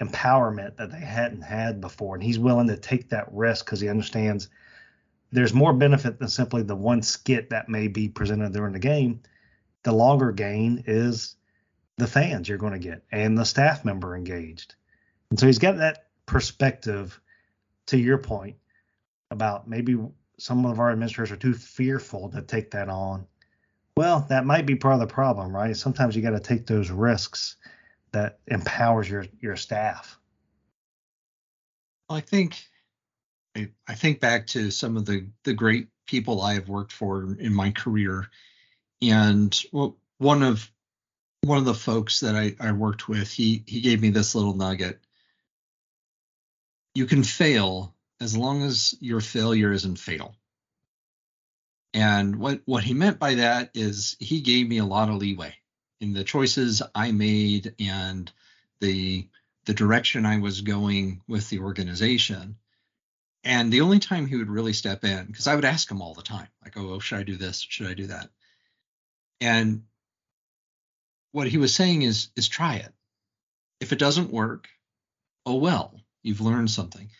empowerment 0.00 0.76
that 0.76 0.90
they 0.90 1.00
hadn't 1.00 1.42
had 1.42 1.80
before. 1.80 2.14
And 2.14 2.22
he's 2.22 2.38
willing 2.38 2.68
to 2.68 2.76
take 2.76 3.10
that 3.10 3.32
risk 3.32 3.64
because 3.64 3.80
he 3.80 3.88
understands 3.88 4.48
there's 5.30 5.52
more 5.52 5.72
benefit 5.72 6.18
than 6.18 6.28
simply 6.28 6.62
the 6.62 6.76
one 6.76 7.02
skit 7.02 7.50
that 7.50 7.68
may 7.68 7.88
be 7.88 8.08
presented 8.08 8.52
during 8.52 8.72
the 8.72 8.78
game. 8.78 9.20
The 9.82 9.92
longer 9.92 10.32
gain 10.32 10.84
is 10.86 11.36
the 11.96 12.06
fans 12.06 12.48
you're 12.48 12.58
going 12.58 12.72
to 12.72 12.78
get 12.78 13.02
and 13.10 13.36
the 13.36 13.44
staff 13.44 13.84
member 13.84 14.16
engaged. 14.16 14.74
And 15.30 15.38
so 15.38 15.46
he's 15.46 15.58
got 15.58 15.78
that 15.78 16.06
perspective 16.26 17.20
to 17.86 17.98
your 17.98 18.18
point 18.18 18.56
about 19.30 19.68
maybe 19.68 19.98
some 20.38 20.64
of 20.64 20.78
our 20.78 20.90
administrators 20.90 21.32
are 21.32 21.36
too 21.36 21.54
fearful 21.54 22.28
to 22.30 22.40
take 22.42 22.70
that 22.70 22.88
on. 22.88 23.26
Well, 23.96 24.26
that 24.28 24.46
might 24.46 24.64
be 24.64 24.76
part 24.76 24.94
of 24.94 25.00
the 25.00 25.12
problem, 25.12 25.54
right? 25.54 25.76
Sometimes 25.76 26.14
you 26.14 26.22
got 26.22 26.30
to 26.30 26.40
take 26.40 26.66
those 26.66 26.90
risks 26.90 27.56
that 28.12 28.38
empowers 28.46 29.08
your 29.08 29.26
your 29.40 29.56
staff. 29.56 30.18
Well, 32.08 32.18
I 32.18 32.20
think 32.20 32.62
I, 33.56 33.68
I 33.86 33.94
think 33.94 34.20
back 34.20 34.46
to 34.48 34.70
some 34.70 34.96
of 34.96 35.06
the 35.06 35.26
the 35.44 35.54
great 35.54 35.88
people 36.06 36.40
I 36.40 36.54
have 36.54 36.68
worked 36.68 36.92
for 36.92 37.36
in 37.38 37.54
my 37.54 37.70
career, 37.70 38.28
and 39.02 39.58
well, 39.72 39.96
one 40.18 40.42
of 40.42 40.70
one 41.42 41.58
of 41.58 41.64
the 41.64 41.74
folks 41.74 42.20
that 42.20 42.34
I, 42.34 42.54
I 42.60 42.72
worked 42.72 43.08
with, 43.08 43.30
he 43.30 43.62
he 43.66 43.80
gave 43.80 44.00
me 44.00 44.10
this 44.10 44.34
little 44.34 44.54
nugget. 44.54 45.00
You 46.94 47.06
can 47.06 47.22
fail 47.22 47.94
as 48.20 48.36
long 48.36 48.62
as 48.62 48.96
your 49.00 49.20
failure 49.20 49.72
isn't 49.72 49.98
fatal. 49.98 50.34
And 51.94 52.36
what 52.36 52.62
what 52.64 52.84
he 52.84 52.94
meant 52.94 53.18
by 53.18 53.34
that 53.34 53.70
is 53.74 54.16
he 54.18 54.40
gave 54.40 54.68
me 54.68 54.78
a 54.78 54.84
lot 54.84 55.08
of 55.08 55.16
leeway 55.16 55.54
in 56.00 56.12
the 56.12 56.24
choices 56.24 56.82
I 56.94 57.12
made 57.12 57.74
and 57.78 58.30
the 58.80 59.26
the 59.64 59.74
direction 59.74 60.24
I 60.24 60.38
was 60.38 60.62
going 60.62 61.20
with 61.28 61.50
the 61.50 61.58
organization. 61.58 62.56
And 63.44 63.70
the 63.70 63.82
only 63.82 63.98
time 63.98 64.26
he 64.26 64.36
would 64.36 64.48
really 64.48 64.72
step 64.72 65.04
in, 65.04 65.26
because 65.26 65.46
I 65.46 65.54
would 65.54 65.66
ask 65.66 65.90
him 65.90 66.00
all 66.00 66.14
the 66.14 66.22
time, 66.22 66.48
like, 66.64 66.76
oh, 66.76 66.98
should 67.00 67.18
I 67.18 67.22
do 67.22 67.36
this? 67.36 67.60
Should 67.60 67.86
I 67.86 67.94
do 67.94 68.06
that? 68.06 68.30
And 69.42 69.82
what 71.32 71.48
he 71.48 71.58
was 71.58 71.74
saying 71.74 72.02
is, 72.02 72.30
is 72.34 72.48
try 72.48 72.76
it. 72.76 72.92
If 73.78 73.92
it 73.92 73.98
doesn't 73.98 74.32
work, 74.32 74.68
oh 75.44 75.56
well, 75.56 75.94
you've 76.22 76.40
learned 76.40 76.70
something. 76.70 77.10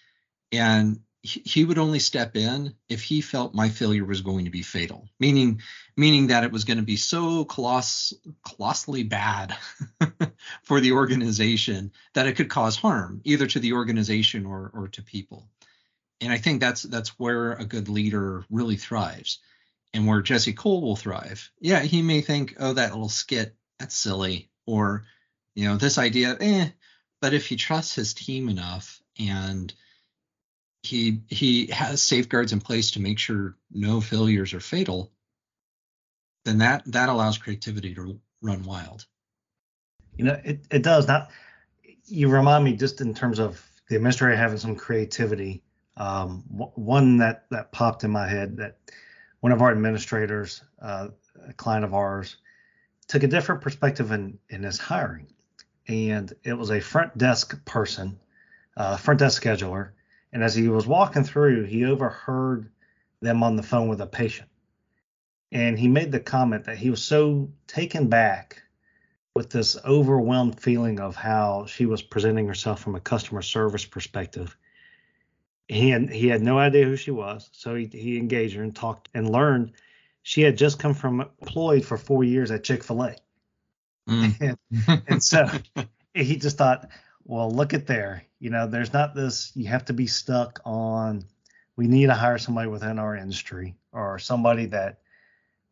And 0.51 1.01
he 1.23 1.65
would 1.65 1.79
only 1.79 1.99
step 1.99 2.37
in 2.37 2.75
if 2.89 3.03
he 3.03 3.21
felt 3.21 3.55
my 3.55 3.69
failure 3.69 4.05
was 4.05 4.21
going 4.21 4.45
to 4.45 4.51
be 4.51 4.63
fatal, 4.63 5.09
meaning 5.19 5.61
meaning 5.97 6.29
that 6.29 6.45
it 6.45 6.53
was 6.53 6.65
going 6.65 6.77
to 6.77 6.85
be 6.85 6.97
so 6.97 7.45
coloss, 7.45 8.13
colossally 8.45 9.03
bad 9.03 9.57
for 10.63 10.81
the 10.81 10.93
organization 10.93 11.91
that 12.15 12.27
it 12.27 12.37
could 12.37 12.49
cause 12.49 12.77
harm 12.77 13.21
either 13.25 13.47
to 13.49 13.59
the 13.59 13.73
organization 13.73 14.47
or 14.47 14.71
or 14.73 14.89
to 14.89 15.03
people. 15.03 15.49
And 16.21 16.33
I 16.33 16.39
think 16.39 16.61
that's 16.61 16.83
that's 16.83 17.19
where 17.19 17.53
a 17.53 17.65
good 17.65 17.89
leader 17.89 18.45
really 18.49 18.77
thrives, 18.77 19.41
and 19.93 20.07
where 20.07 20.23
Jesse 20.23 20.53
Cole 20.53 20.83
will 20.83 20.97
thrive. 20.97 21.51
Yeah, 21.61 21.81
he 21.81 22.01
may 22.01 22.21
think, 22.21 22.55
oh, 22.61 22.75
that 22.75 22.93
little 22.93 23.09
skit, 23.09 23.57
that's 23.79 23.97
silly, 23.97 24.51
or 24.67 25.05
you 25.55 25.65
know, 25.65 25.77
this 25.77 25.99
idea, 25.99 26.37
eh. 26.41 26.69
But 27.21 27.35
if 27.35 27.49
he 27.49 27.57
trusts 27.57 27.97
his 27.97 28.15
team 28.15 28.49
enough 28.49 29.03
and 29.19 29.75
he 30.83 31.23
he 31.29 31.67
has 31.67 32.03
safeguards 32.03 32.53
in 32.53 32.61
place 32.61 32.93
to 32.93 33.01
make 33.01 33.19
sure 33.19 33.57
no 33.71 34.01
failures 34.01 34.55
are 34.55 34.61
fatal, 34.61 35.11
then 36.45 36.59
that 36.59 36.85
that 36.93 37.09
allows 37.09 37.39
creativity 37.39 37.95
to 37.95 38.21
run 38.41 38.63
wild. 38.63 39.07
You 40.17 40.27
know, 40.27 40.41
it, 40.45 40.67
it 40.71 40.83
does 40.83 41.07
not. 41.07 41.31
You 42.07 42.29
remind 42.29 42.65
me 42.65 42.75
just 42.75 43.01
in 43.01 43.15
terms 43.15 43.39
of 43.39 43.63
the 43.89 43.97
administrator 43.97 44.37
having 44.37 44.59
some 44.59 44.77
creativity. 44.77 45.63
Um, 45.97 46.45
one 46.49 47.17
that 47.19 47.47
that 47.51 47.73
popped 47.73 48.05
in 48.05 48.11
my 48.13 48.29
head 48.29 48.57
that 48.59 48.79
one 49.41 49.53
of 49.53 49.63
our 49.63 49.73
administrators, 49.73 50.63
uh, 50.81 51.09
a 51.49 51.53
client 51.55 51.85
of 51.85 51.93
ours, 51.93 52.37
took 53.09 53.25
a 53.25 53.29
different 53.29 53.63
perspective 53.63 54.13
in 54.13 54.39
in 54.49 54.63
his 54.63 54.79
hiring, 54.79 55.27
and 55.89 56.33
it 56.45 56.53
was 56.53 56.71
a 56.71 56.81
front 56.81 57.19
desk 57.19 57.65
person, 57.65 58.21
uh, 58.77 58.97
front 58.97 59.19
desk 59.19 59.43
scheduler, 59.43 59.91
and 60.33 60.43
as 60.43 60.55
he 60.55 60.69
was 60.69 60.87
walking 60.87 61.25
through, 61.25 61.65
he 61.65 61.85
overheard 61.85 62.71
them 63.21 63.43
on 63.43 63.57
the 63.57 63.63
phone 63.63 63.89
with 63.89 64.01
a 64.01 64.07
patient. 64.07 64.49
And 65.51 65.79
he 65.79 65.89
made 65.89 66.13
the 66.13 66.21
comment 66.21 66.65
that 66.65 66.79
he 66.79 66.91
was 66.91 67.03
so 67.03 67.51
taken 67.67 68.09
back 68.09 68.63
with 69.35 69.51
this 69.51 69.79
overwhelmed 69.85 70.61
feeling 70.61 71.01
of 71.01 71.17
how 71.17 71.67
she 71.67 71.87
was 71.87 72.03
presenting 72.03 72.47
herself 72.47 72.81
from 72.81 72.95
a 72.95 73.01
customer 73.01 73.41
service 73.41 73.85
perspective. 73.85 74.57
He 75.69 75.91
had, 75.91 76.11
he 76.11 76.29
had 76.29 76.43
no 76.43 76.59
idea 76.59 76.85
who 76.85 76.97
she 76.97 77.11
was. 77.11 77.49
So 77.53 77.75
he, 77.75 77.87
he 77.87 78.19
engaged 78.19 78.57
her 78.57 78.63
and 78.63 78.75
talked 78.75 79.09
and 79.15 79.31
learned 79.31 79.73
she 80.23 80.43
had 80.43 80.59
just 80.59 80.79
come 80.79 80.93
from 80.93 81.21
employed 81.41 81.85
for 81.85 81.97
four 81.97 82.25
years 82.25 82.51
at 82.51 82.65
Chick 82.65 82.85
fil 82.85 83.03
A. 83.03 83.17
Mm. 84.09 84.59
And, 84.87 85.03
and 85.07 85.23
so 85.23 85.49
he 86.15 86.37
just 86.37 86.59
thought, 86.59 86.89
well, 87.29 87.51
look 87.51 87.75
at 87.75 87.87
there. 87.87 88.25
You 88.41 88.49
know, 88.51 88.67
there's 88.67 88.93
not 88.93 89.15
this, 89.15 89.53
you 89.55 89.69
have 89.69 89.85
to 89.85 89.93
be 89.93 90.07
stuck 90.07 90.61
on, 90.65 91.25
we 91.77 91.87
need 91.87 92.07
to 92.07 92.15
hire 92.15 92.39
somebody 92.39 92.69
within 92.69 92.99
our 92.99 93.15
industry 93.15 93.77
or 93.93 94.19
somebody 94.19 94.67
that 94.67 95.01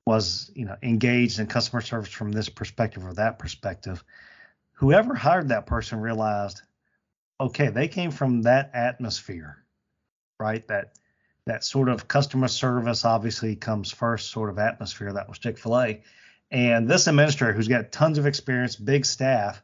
was, 0.05 0.51
you 0.55 0.67
know, 0.67 0.77
engaged 0.83 1.41
in 1.41 1.47
customer 1.47 1.81
service 1.81 2.13
from 2.13 2.31
this 2.31 2.51
perspective 2.51 3.05
or 3.05 3.15
that 3.15 3.39
perspective. 3.39 4.05
Whoever 4.75 5.15
hired 5.15 5.49
that 5.49 5.67
person 5.67 5.99
realized, 5.99 6.61
okay, 7.41 7.69
they 7.69 7.89
came 7.89 8.11
from 8.11 8.43
that 8.43 8.71
atmosphere, 8.75 9.65
right? 10.39 10.65
That, 10.69 10.93
that 11.47 11.65
sort 11.65 11.89
of 11.89 12.07
customer 12.07 12.49
service 12.49 13.07
obviously 13.07 13.57
comes 13.57 13.91
first 13.91 14.31
sort 14.31 14.51
of 14.51 14.59
atmosphere 14.59 15.15
that 15.15 15.29
was 15.29 15.39
chick-fil-a 15.39 16.03
and 16.51 16.89
this 16.89 17.07
administrator 17.07 17.53
who's 17.53 17.69
got 17.69 17.91
tons 17.91 18.19
of 18.19 18.27
experience 18.27 18.77
big 18.77 19.05
staff 19.05 19.63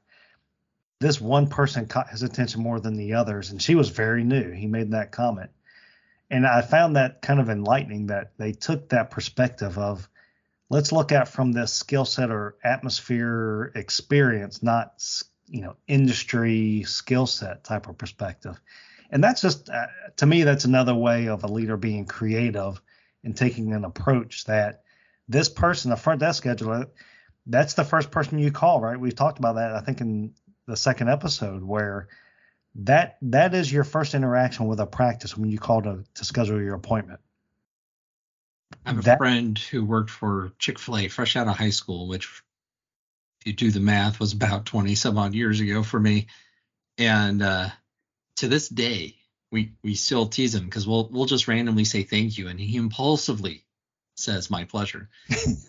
this 1.03 1.21
one 1.21 1.49
person 1.49 1.87
caught 1.87 2.09
his 2.09 2.23
attention 2.23 2.63
more 2.63 2.79
than 2.79 2.97
the 2.97 3.15
others, 3.15 3.51
and 3.51 3.61
she 3.61 3.75
was 3.75 3.89
very 3.91 4.23
new. 4.23 4.53
He 4.53 4.69
made 4.69 4.93
that 4.93 5.11
comment. 5.11 5.51
And 6.31 6.47
I 6.47 6.63
found 6.63 6.97
that 6.97 7.21
kind 7.21 7.41
of 7.41 7.51
enlightening 7.51 8.07
that 8.07 8.33
they 8.39 8.53
took 8.53 8.89
that 8.89 9.11
perspective 9.11 9.77
of 9.79 10.09
let's 10.71 10.93
look 10.93 11.13
at 11.13 11.29
from 11.29 11.53
this 11.53 11.73
skill 11.73 12.05
set 12.05 12.31
or 12.31 12.57
atmosphere 12.65 13.73
experience, 13.75 14.63
not 14.63 15.03
you 15.49 15.61
know 15.61 15.77
industry 15.89 16.85
skill 16.85 17.27
set 17.27 17.65
type 17.65 17.89
of 17.89 17.99
perspective. 17.99 18.59
And 19.11 19.23
that's 19.23 19.43
just 19.43 19.69
uh, 19.69 19.89
to 20.17 20.27
me 20.27 20.45
that's 20.45 20.65
another 20.65 20.95
way 20.95 21.29
of 21.29 21.43
a 21.43 21.49
leader 21.49 21.77
being 21.77 22.07
creative 22.07 22.81
and 23.25 23.37
taking 23.37 23.73
an 23.73 23.85
approach 23.85 24.45
that 24.45 24.85
this 25.29 25.49
person, 25.49 25.91
the 25.91 25.97
front 25.97 26.21
desk 26.21 26.45
scheduler, 26.45 26.87
that's 27.47 27.75
the 27.75 27.85
first 27.85 28.11
person 28.11 28.39
you 28.39 28.53
call, 28.53 28.81
right? 28.81 28.99
We've 28.99 29.15
talked 29.15 29.39
about 29.39 29.57
that 29.57 29.75
I 29.75 29.81
think 29.81 30.01
in 30.01 30.33
the 30.67 30.77
second 30.77 31.09
episode 31.09 31.63
where 31.63 32.09
that 32.75 33.19
that 33.23 33.55
is 33.55 33.71
your 33.71 33.85
first 33.85 34.15
interaction 34.15 34.67
with 34.67 34.81
a 34.81 34.87
practice 34.87 35.37
when 35.37 35.51
you 35.51 35.59
call 35.59 35.83
to, 35.83 36.05
to 36.15 36.25
schedule 36.25 36.61
your 36.61 36.75
appointment. 36.75 37.21
I 38.87 38.91
have 38.91 38.99
a 39.01 39.03
that, 39.03 39.19
friend 39.19 39.59
who 39.59 39.85
worked 39.85 40.11
for 40.11 40.53
Chick 40.59 40.79
fil 40.79 40.97
A 40.97 41.09
fresh 41.09 41.37
out 41.37 41.49
of 41.49 41.57
high 41.57 41.71
school, 41.71 42.09
which, 42.09 42.43
if 43.41 43.47
you 43.47 43.53
do 43.53 43.71
the 43.71 43.81
math, 43.81 44.19
was 44.19 44.33
about 44.33 44.65
20 44.65 44.95
some 44.95 45.19
odd 45.19 45.35
years 45.35 45.61
ago 45.61 45.83
for 45.83 46.01
me. 46.01 46.29
And 46.97 47.43
uh, 47.43 47.69
to 48.37 48.49
this 48.49 48.69
day, 48.69 49.17
we, 49.51 49.75
we 49.83 49.95
still 49.95 50.27
tease 50.27 50.55
him 50.55 50.65
because 50.65 50.87
we'll, 50.87 51.09
we'll 51.11 51.27
just 51.27 51.49
randomly 51.49 51.85
say 51.85 52.03
thank 52.03 52.39
you. 52.39 52.49
And 52.49 52.59
he 52.59 52.77
impulsively 52.77 53.65
says 54.23 54.51
my 54.51 54.65
pleasure. 54.65 55.09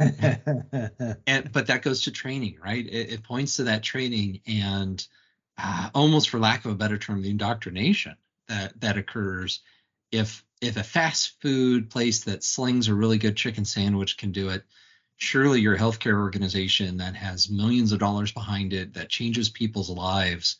and 1.27 1.51
but 1.51 1.67
that 1.67 1.81
goes 1.81 2.03
to 2.03 2.12
training, 2.12 2.57
right? 2.63 2.86
It, 2.86 3.13
it 3.13 3.24
points 3.24 3.57
to 3.57 3.63
that 3.65 3.83
training 3.83 4.41
and 4.48 5.05
uh, 5.57 5.89
almost 5.93 6.29
for 6.29 6.39
lack 6.39 6.65
of 6.65 6.72
a 6.72 6.75
better 6.75 6.98
term, 6.98 7.22
the 7.22 7.29
indoctrination 7.29 8.15
that 8.48 8.79
that 8.81 8.98
occurs 8.98 9.62
if 10.12 10.45
if 10.62 10.77
a 10.77 10.83
fast 10.83 11.41
food 11.41 11.89
place 11.89 12.24
that 12.24 12.43
slings 12.43 12.88
a 12.88 12.93
really 12.93 13.17
good 13.17 13.36
chicken 13.36 13.65
sandwich 13.65 14.15
can 14.15 14.31
do 14.31 14.50
it, 14.50 14.63
surely 15.17 15.60
your 15.60 15.77
healthcare 15.77 16.19
organization 16.19 16.98
that 16.98 17.15
has 17.15 17.50
millions 17.50 17.91
of 17.91 18.00
dollars 18.00 18.31
behind 18.31 18.74
it 18.74 18.93
that 18.93 19.10
changes 19.10 19.50
people's 19.50 19.89
lives 19.89 20.57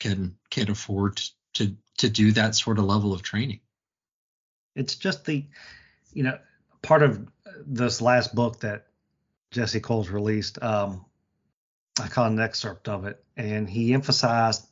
can 0.00 0.36
can 0.50 0.70
afford 0.70 1.20
to 1.52 1.76
to 1.98 2.08
do 2.08 2.32
that 2.32 2.54
sort 2.54 2.78
of 2.78 2.86
level 2.86 3.12
of 3.12 3.22
training. 3.22 3.60
It's 4.74 4.96
just 4.96 5.24
the 5.24 5.44
you 6.12 6.22
know 6.22 6.38
part 6.84 7.02
of 7.02 7.26
this 7.66 8.00
last 8.00 8.34
book 8.34 8.60
that 8.60 8.86
Jesse 9.50 9.80
Cole's 9.80 10.10
released, 10.10 10.62
um, 10.62 11.04
I 12.00 12.08
caught 12.08 12.30
an 12.30 12.40
excerpt 12.40 12.88
of 12.88 13.06
it, 13.06 13.24
and 13.36 13.68
he 13.68 13.94
emphasized 13.94 14.66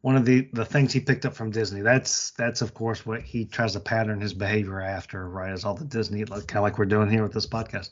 one 0.00 0.16
of 0.16 0.24
the 0.24 0.48
the 0.52 0.64
things 0.64 0.92
he 0.92 1.00
picked 1.00 1.26
up 1.26 1.34
from 1.34 1.50
Disney. 1.50 1.82
That's 1.82 2.30
that's 2.32 2.62
of 2.62 2.74
course 2.74 3.04
what 3.06 3.22
he 3.22 3.44
tries 3.44 3.74
to 3.74 3.80
pattern 3.80 4.20
his 4.20 4.34
behavior 4.34 4.80
after, 4.80 5.28
right? 5.28 5.52
Is 5.52 5.64
all 5.64 5.74
the 5.74 5.84
Disney, 5.84 6.24
kind 6.24 6.42
of 6.42 6.62
like 6.62 6.78
we're 6.78 6.86
doing 6.86 7.10
here 7.10 7.22
with 7.22 7.32
this 7.32 7.46
podcast. 7.46 7.90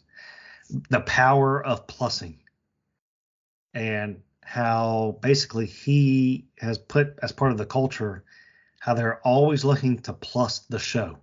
The 0.88 1.00
power 1.00 1.64
of 1.64 1.86
plussing, 1.86 2.38
and 3.74 4.22
how 4.42 5.18
basically 5.20 5.66
he 5.66 6.48
has 6.58 6.78
put 6.78 7.18
as 7.22 7.32
part 7.32 7.52
of 7.52 7.58
the 7.58 7.66
culture 7.66 8.24
how 8.80 8.94
they're 8.94 9.20
always 9.20 9.62
looking 9.64 9.98
to 9.98 10.12
plus 10.12 10.60
the 10.60 10.78
show 10.78 11.18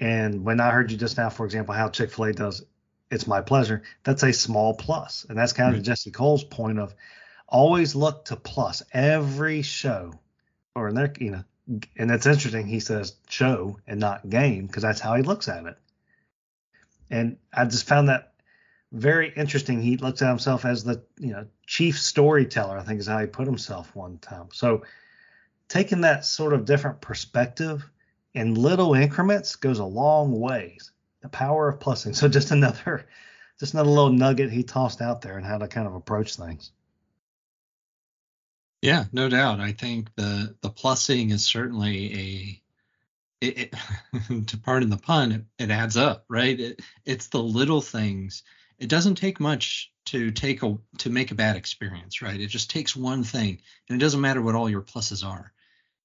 and 0.00 0.44
when 0.44 0.60
I 0.60 0.70
heard 0.70 0.90
you 0.90 0.96
just 0.96 1.16
now, 1.16 1.30
for 1.30 1.44
example, 1.44 1.74
how 1.74 1.88
Chick 1.88 2.10
fil 2.10 2.26
A 2.26 2.32
does 2.32 2.64
it's 3.10 3.26
my 3.26 3.40
pleasure. 3.40 3.82
That's 4.02 4.22
a 4.22 4.32
small 4.32 4.74
plus, 4.74 5.24
and 5.28 5.38
that's 5.38 5.52
kind 5.52 5.70
of 5.70 5.76
Right. 5.76 5.84
Jesse 5.84 6.10
Cole's 6.10 6.44
point 6.44 6.78
of 6.78 6.94
always 7.46 7.94
look 7.94 8.26
to 8.26 8.36
plus 8.36 8.82
every 8.92 9.62
show, 9.62 10.12
or 10.74 10.88
in 10.88 10.94
there, 10.94 11.12
you 11.18 11.30
know, 11.30 11.44
and 11.96 12.10
that's 12.10 12.26
interesting. 12.26 12.66
He 12.66 12.80
says 12.80 13.14
show 13.28 13.78
and 13.86 14.00
not 14.00 14.28
game 14.28 14.66
because 14.66 14.82
that's 14.82 15.00
how 15.00 15.14
he 15.14 15.22
looks 15.22 15.48
at 15.48 15.66
it. 15.66 15.76
And 17.10 17.36
I 17.52 17.64
just 17.66 17.86
found 17.86 18.08
that 18.08 18.32
very 18.90 19.32
interesting. 19.34 19.80
He 19.80 19.96
looks 19.96 20.22
at 20.22 20.28
himself 20.28 20.64
as 20.64 20.84
the 20.84 21.02
you 21.18 21.32
know 21.32 21.46
chief 21.66 22.00
storyteller. 22.00 22.78
I 22.78 22.82
think 22.82 23.00
is 23.00 23.06
how 23.06 23.18
he 23.20 23.26
put 23.26 23.46
himself 23.46 23.94
one 23.94 24.18
time. 24.18 24.48
So 24.52 24.84
taking 25.68 26.02
that 26.02 26.24
sort 26.24 26.52
of 26.52 26.64
different 26.64 27.00
perspective 27.00 27.88
in 28.34 28.54
little 28.54 28.94
increments 28.94 29.56
goes 29.56 29.78
a 29.78 29.84
long 29.84 30.38
ways. 30.40 30.90
The 31.22 31.28
power 31.28 31.68
of 31.68 31.78
plussing. 31.78 32.14
So 32.16 32.28
just 32.28 32.50
another 32.50 33.06
just 33.58 33.74
another 33.74 33.90
little 33.90 34.12
nugget 34.12 34.50
he 34.50 34.62
tossed 34.62 35.00
out 35.00 35.22
there 35.22 35.36
and 35.36 35.46
how 35.46 35.58
to 35.58 35.68
kind 35.68 35.86
of 35.86 35.94
approach 35.94 36.36
things. 36.36 36.72
Yeah, 38.82 39.04
no 39.12 39.28
doubt. 39.28 39.60
I 39.60 39.72
think 39.72 40.14
the 40.16 40.56
the 40.60 40.70
plussing 40.70 41.30
is 41.30 41.44
certainly 41.44 42.14
a 42.14 42.62
it, 43.40 43.72
it, 43.72 44.46
to 44.48 44.56
pardon 44.58 44.90
the 44.90 44.96
pun, 44.96 45.32
it, 45.32 45.44
it 45.58 45.70
adds 45.70 45.96
up, 45.96 46.24
right? 46.28 46.58
It, 46.58 46.80
it's 47.04 47.28
the 47.28 47.42
little 47.42 47.80
things. 47.80 48.42
It 48.78 48.88
doesn't 48.88 49.14
take 49.16 49.40
much 49.40 49.92
to 50.06 50.30
take 50.30 50.62
a 50.62 50.76
to 50.98 51.10
make 51.10 51.30
a 51.30 51.34
bad 51.34 51.56
experience, 51.56 52.20
right? 52.20 52.40
It 52.40 52.48
just 52.48 52.70
takes 52.70 52.96
one 52.96 53.24
thing, 53.24 53.60
and 53.88 53.96
it 53.96 54.04
doesn't 54.04 54.20
matter 54.20 54.42
what 54.42 54.54
all 54.54 54.68
your 54.68 54.82
pluses 54.82 55.24
are. 55.24 55.52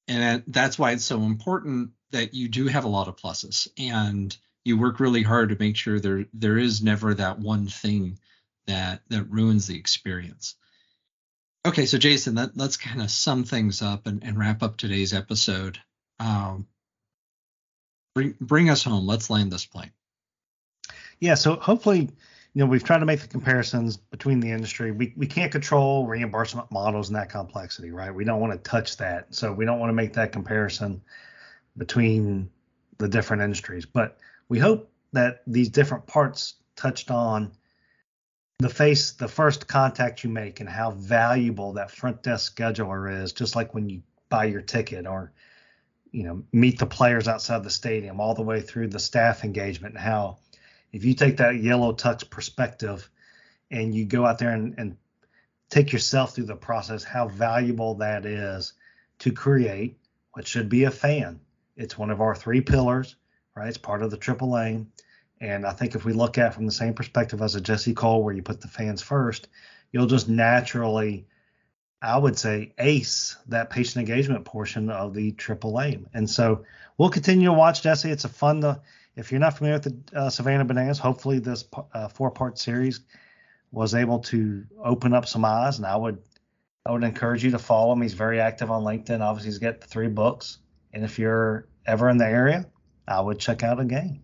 And 0.10 0.44
that's 0.48 0.80
why 0.80 0.92
it's 0.92 1.06
so 1.06 1.22
important 1.22 1.92
that 2.12 2.34
you 2.34 2.50
do 2.50 2.66
have 2.68 2.84
a 2.84 2.90
lot 2.90 3.08
of 3.08 3.16
pluses 3.16 3.68
and 3.78 4.36
you 4.66 4.78
work 4.78 5.00
really 5.00 5.22
hard 5.22 5.50
to 5.50 5.58
make 5.60 5.78
sure 5.78 6.00
there 6.00 6.26
there 6.34 6.58
is 6.58 6.82
never 6.82 7.14
that 7.14 7.40
one 7.40 7.68
thing 7.68 8.18
that 8.66 9.02
that 9.10 9.30
ruins 9.30 9.68
the 9.68 9.78
experience. 9.78 10.56
Okay, 11.66 11.86
so 11.86 12.00
Jason, 12.00 12.36
that, 12.36 12.58
let's 12.58 12.78
kind 12.78 13.02
of 13.02 13.12
sum 13.12 13.44
things 13.44 13.82
up 13.82 14.08
and, 14.08 14.24
and 14.24 14.40
wrap 14.40 14.64
up 14.64 14.78
today's 14.78 15.14
episode. 15.14 15.78
Um, 16.20 16.68
bring 18.16 18.36
bring 18.42 18.70
us 18.70 18.84
home. 18.84 19.06
Let's 19.06 19.30
land 19.30 19.52
this 19.52 19.66
plane. 19.66 19.92
Yeah, 21.20 21.36
so 21.36 21.56
hopefully, 21.56 22.10
you 22.54 22.64
know, 22.64 22.70
we've 22.70 22.84
tried 22.84 23.00
to 23.00 23.06
make 23.06 23.22
the 23.22 23.28
comparisons 23.28 23.98
between 23.98 24.40
the 24.40 24.52
industry. 24.52 24.92
We 24.92 25.14
we 25.16 25.28
can't 25.28 25.52
control 25.52 26.08
reimbursement 26.08 26.72
models 26.72 27.10
and 27.10 27.16
that 27.16 27.30
complexity, 27.30 27.92
right? 27.92 28.14
We 28.14 28.24
don't 28.24 28.40
want 28.40 28.54
to 28.54 28.70
touch 28.70 28.98
that. 28.98 29.34
So 29.34 29.54
we 29.54 29.66
don't 29.66 29.80
want 29.80 29.90
to 29.90 29.94
make 29.94 30.14
that 30.14 30.32
comparison 30.32 31.02
between 31.78 32.50
the 32.98 33.08
different 33.08 33.44
industries. 33.44 33.86
But 33.86 34.18
we 34.50 34.58
hope 34.58 34.92
that 35.14 35.44
these 35.46 35.70
different 35.70 36.08
parts 36.08 36.56
touched 36.76 37.12
on 37.12 37.52
the 38.58 38.70
face, 38.70 39.12
the 39.12 39.28
first 39.28 39.68
contact 39.68 40.24
you 40.24 40.30
make 40.30 40.60
and 40.60 40.68
how 40.68 40.92
valuable 40.92 41.74
that 41.74 41.92
front 41.92 42.24
desk 42.24 42.58
scheduler 42.58 43.24
is, 43.24 43.32
just 43.32 43.56
like 43.56 43.74
when 43.74 43.90
you 43.90 44.02
buy 44.28 44.46
your 44.46 44.62
ticket 44.62 45.06
or 45.08 45.32
you 46.12 46.24
know, 46.24 46.44
meet 46.52 46.80
the 46.80 46.86
players 46.86 47.28
outside 47.28 47.64
the 47.64 47.70
stadium 47.70 48.20
all 48.20 48.34
the 48.34 48.42
way 48.42 48.62
through 48.62 48.88
the 48.88 49.00
staff 49.00 49.44
engagement 49.44 49.94
and 49.94 50.04
how 50.04 50.38
if 50.92 51.06
you 51.06 51.14
take 51.14 51.38
that 51.38 51.62
yellow 51.62 51.94
tux 51.94 52.28
perspective 52.30 53.10
and 53.72 53.94
you 53.94 54.06
go 54.06 54.26
out 54.26 54.40
there 54.40 54.52
and, 54.52 54.76
and 54.78 54.98
take 55.70 55.94
yourself 55.94 56.34
through 56.34 56.46
the 56.46 56.56
process, 56.56 57.04
how 57.04 57.28
valuable 57.28 57.96
that 57.96 58.26
is 58.26 58.74
to 59.20 59.32
create 59.32 59.98
what 60.34 60.48
should 60.48 60.70
be 60.70 60.86
a 60.86 60.92
fan. 60.92 61.40
It's 61.76 61.98
one 61.98 62.10
of 62.10 62.22
our 62.22 62.36
three 62.36 62.62
pillars, 62.62 63.16
right? 63.56 63.68
It's 63.68 63.78
part 63.78 64.02
of 64.02 64.12
the 64.12 64.18
triple 64.18 64.58
aim. 64.58 64.92
And 65.40 65.66
I 65.66 65.72
think 65.72 65.96
if 65.96 66.06
we 66.06 66.14
look 66.14 66.38
at 66.38 66.54
from 66.54 66.66
the 66.66 66.72
same 66.72 66.94
perspective 66.94 67.42
as 67.42 67.56
a 67.56 67.62
Jesse 67.62 67.94
Cole, 67.94 68.24
where 68.24 68.34
you 68.34 68.42
put 68.42 68.62
the 68.62 68.68
fans 68.68 69.02
first, 69.02 69.48
you'll 69.92 70.08
just 70.08 70.28
naturally, 70.28 71.28
I 72.02 72.18
would 72.18 72.38
say, 72.38 72.74
ace 72.78 73.38
that 73.48 73.70
patient 73.70 73.98
engagement 73.98 74.44
portion 74.46 74.90
of 74.90 75.14
the 75.14 75.32
triple 75.32 75.80
aim. 75.80 76.08
And 76.14 76.30
so 76.30 76.66
we'll 76.98 77.10
continue 77.10 77.48
to 77.48 77.54
watch 77.54 77.84
Jesse. 77.84 78.12
It's 78.12 78.26
a 78.26 78.30
fun 78.30 78.62
to, 78.62 78.82
if 79.16 79.32
you're 79.32 79.40
not 79.40 79.58
familiar 79.58 79.80
with 79.80 80.12
the 80.12 80.18
uh, 80.18 80.30
Savannah 80.30 80.66
Bananas, 80.66 81.00
hopefully 81.00 81.40
this 81.40 81.66
uh, 81.94 82.08
four 82.08 82.32
part 82.32 82.58
series 82.58 83.02
was 83.72 83.94
able 83.94 84.20
to 84.20 84.66
open 84.84 85.14
up 85.14 85.28
some 85.28 85.46
eyes. 85.46 85.78
And 85.78 85.86
I 85.86 85.96
would, 85.96 86.20
I 86.86 86.92
would 86.92 87.04
encourage 87.04 87.44
you 87.44 87.52
to 87.52 87.60
follow 87.60 87.94
him. 87.94 88.02
He's 88.02 88.14
very 88.14 88.40
active 88.40 88.72
on 88.72 88.84
LinkedIn. 88.84 89.22
Obviously, 89.22 89.50
he's 89.52 89.60
got 89.60 89.82
the 89.82 89.88
three 89.88 90.08
books. 90.08 90.60
And 90.94 91.04
if 91.04 91.20
you're 91.20 91.68
ever 91.86 92.10
in 92.10 92.18
the 92.18 92.26
area, 92.26 92.66
I 93.08 93.22
would 93.22 93.40
check 93.40 93.64
out 93.64 93.80
a 93.80 93.86
game. 93.86 94.22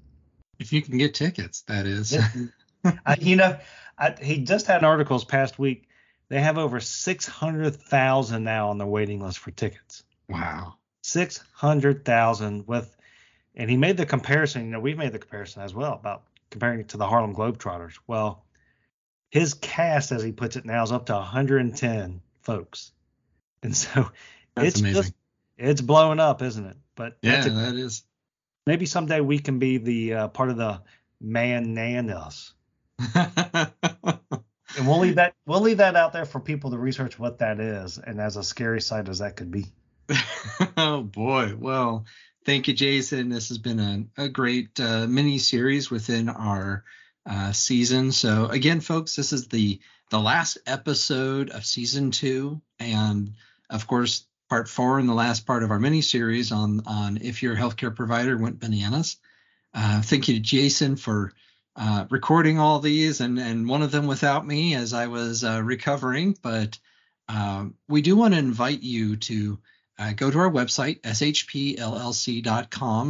If 0.60 0.71
you 0.71 0.82
can 0.82 0.98
get 0.98 1.13
tickets, 1.13 1.62
that 1.63 1.86
is. 1.86 2.17
I, 3.06 3.17
you 3.19 3.36
know, 3.36 3.58
I, 3.98 4.15
he 4.21 4.39
just 4.39 4.67
had 4.67 4.80
an 4.80 4.86
article 4.86 5.17
this 5.17 5.26
past 5.26 5.60
week. 5.60 5.88
They 6.30 6.39
have 6.39 6.58
over 6.58 6.80
600,000 6.80 8.43
now 8.43 8.69
on 8.69 8.78
the 8.78 8.86
waiting 8.86 9.19
list 9.19 9.39
for 9.39 9.52
tickets. 9.52 10.04
wow. 10.28 10.76
600,000 11.04 12.65
with, 12.65 12.95
and 13.56 13.70
he 13.70 13.78
made 13.78 13.98
the 13.98 14.06
comparison. 14.06 14.65
You 14.65 14.72
know, 14.72 14.80
we've 14.80 14.98
made 14.98 15.12
the 15.12 15.20
comparison 15.20 15.62
as 15.62 15.74
well 15.74 15.94
about 15.94 16.24
comparing 16.50 16.80
it 16.80 16.89
to 16.89 16.98
the 16.98 17.08
Harlem 17.08 17.34
Globetrotters. 17.36 17.98
Well, 18.08 18.44
his 19.32 19.54
cast, 19.54 20.12
as 20.12 20.24
he 20.24 20.32
puts 20.32 20.56
it 20.56 20.65
now, 20.65 20.84
is 20.84 20.91
up 20.91 21.08
to 21.08 21.13
110 21.13 22.22
folks. 22.41 22.91
And 23.63 23.76
so 23.76 24.10
That's 24.56 24.68
it's 24.70 24.80
amazing. 24.80 25.02
just, 25.02 25.13
it's 25.58 25.82
blowing 25.82 26.20
up, 26.20 26.41
isn't 26.41 26.65
it? 26.65 26.78
But 26.96 27.18
yeah, 27.22 27.46
a- 27.46 27.50
that 27.50 27.76
is. 27.76 28.04
maybe 28.65 28.86
someday 28.86 29.22
we 29.22 29.39
can 29.39 29.60
be 29.60 29.78
the 29.78 30.13
uh, 30.13 30.28
part 30.30 30.50
of 30.50 30.58
the 30.58 30.82
Man-Nanas. 31.20 32.54
And 34.78 34.88
we'll 34.88 35.00
leave 35.00 35.15
that 35.15 35.36
we'll 35.46 35.62
leave 35.62 35.78
that 35.78 35.96
out 35.96 36.12
there 36.12 36.26
for 36.26 36.39
people 36.39 36.72
to 36.72 36.78
research 36.78 37.18
what 37.18 37.39
that 37.39 37.60
is, 37.60 37.98
and 37.98 38.20
as 38.20 38.36
a 38.36 38.44
scary 38.44 38.82
sight 38.82 39.08
as 39.08 39.20
that 39.20 39.36
could 39.38 39.52
be. 39.52 39.65
oh 40.78 41.02
boy. 41.02 41.56
Well, 41.58 42.06
thank 42.46 42.68
you, 42.68 42.74
Jason. 42.74 43.30
This 43.30 43.50
has 43.50 43.58
been 43.58 43.80
a, 43.80 44.24
a 44.24 44.30
great 44.30 44.80
uh, 44.80 45.08
mini 45.08 45.40
series 45.40 45.90
within 45.90 46.30
our 46.30 46.84
uh, 47.26 47.52
season. 47.52 48.12
So 48.12 48.46
again, 48.46 48.80
folks, 48.80 49.16
this 49.16 49.34
is 49.34 49.48
the 49.48 49.80
the 50.12 50.20
last 50.20 50.60
episode 50.68 51.50
of 51.50 51.66
season 51.66 52.12
two, 52.12 52.62
and 52.80 53.34
of 53.70 53.88
course, 53.88 54.26
part 54.50 54.70
four 54.70 55.00
and 55.00 55.10
the 55.10 55.14
last 55.14 55.48
part 55.48 55.64
of 55.64 55.72
our 55.72 55.80
mini 55.80 56.02
series 56.02 56.52
on 56.52 56.82
on 56.86 57.18
if 57.22 57.42
your 57.42 57.56
healthcare 57.56 57.96
provider 57.96 58.38
went 58.38 58.60
bananas. 58.60 59.18
Uh, 59.74 60.02
thank 60.02 60.28
you 60.28 60.36
to 60.36 60.40
Jason 60.40 60.96
for 60.96 61.34
uh, 61.76 62.06
recording 62.10 62.60
all 62.60 62.80
these 62.80 63.20
and 63.20 63.40
and 63.40 63.68
one 63.68 63.82
of 63.82 63.92
them 63.92 64.08
without 64.08 64.46
me 64.46 64.76
as 64.76 64.94
I 64.94 65.08
was 65.08 65.44
uh, 65.44 65.62
recovering, 65.64 66.38
but 66.42 66.78
um, 67.28 67.74
we 67.90 68.04
do 68.04 68.16
want 68.16 68.36
to 68.36 68.40
invite 68.40 68.84
you 68.84 69.16
to 69.16 69.58
uh, 69.98 70.14
go 70.14 70.30
to 70.32 70.40
our 70.40 70.50
website 70.50 71.02
shpllc.com 71.02 71.84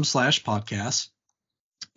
slash 0.03 0.43
podcast 0.43 1.09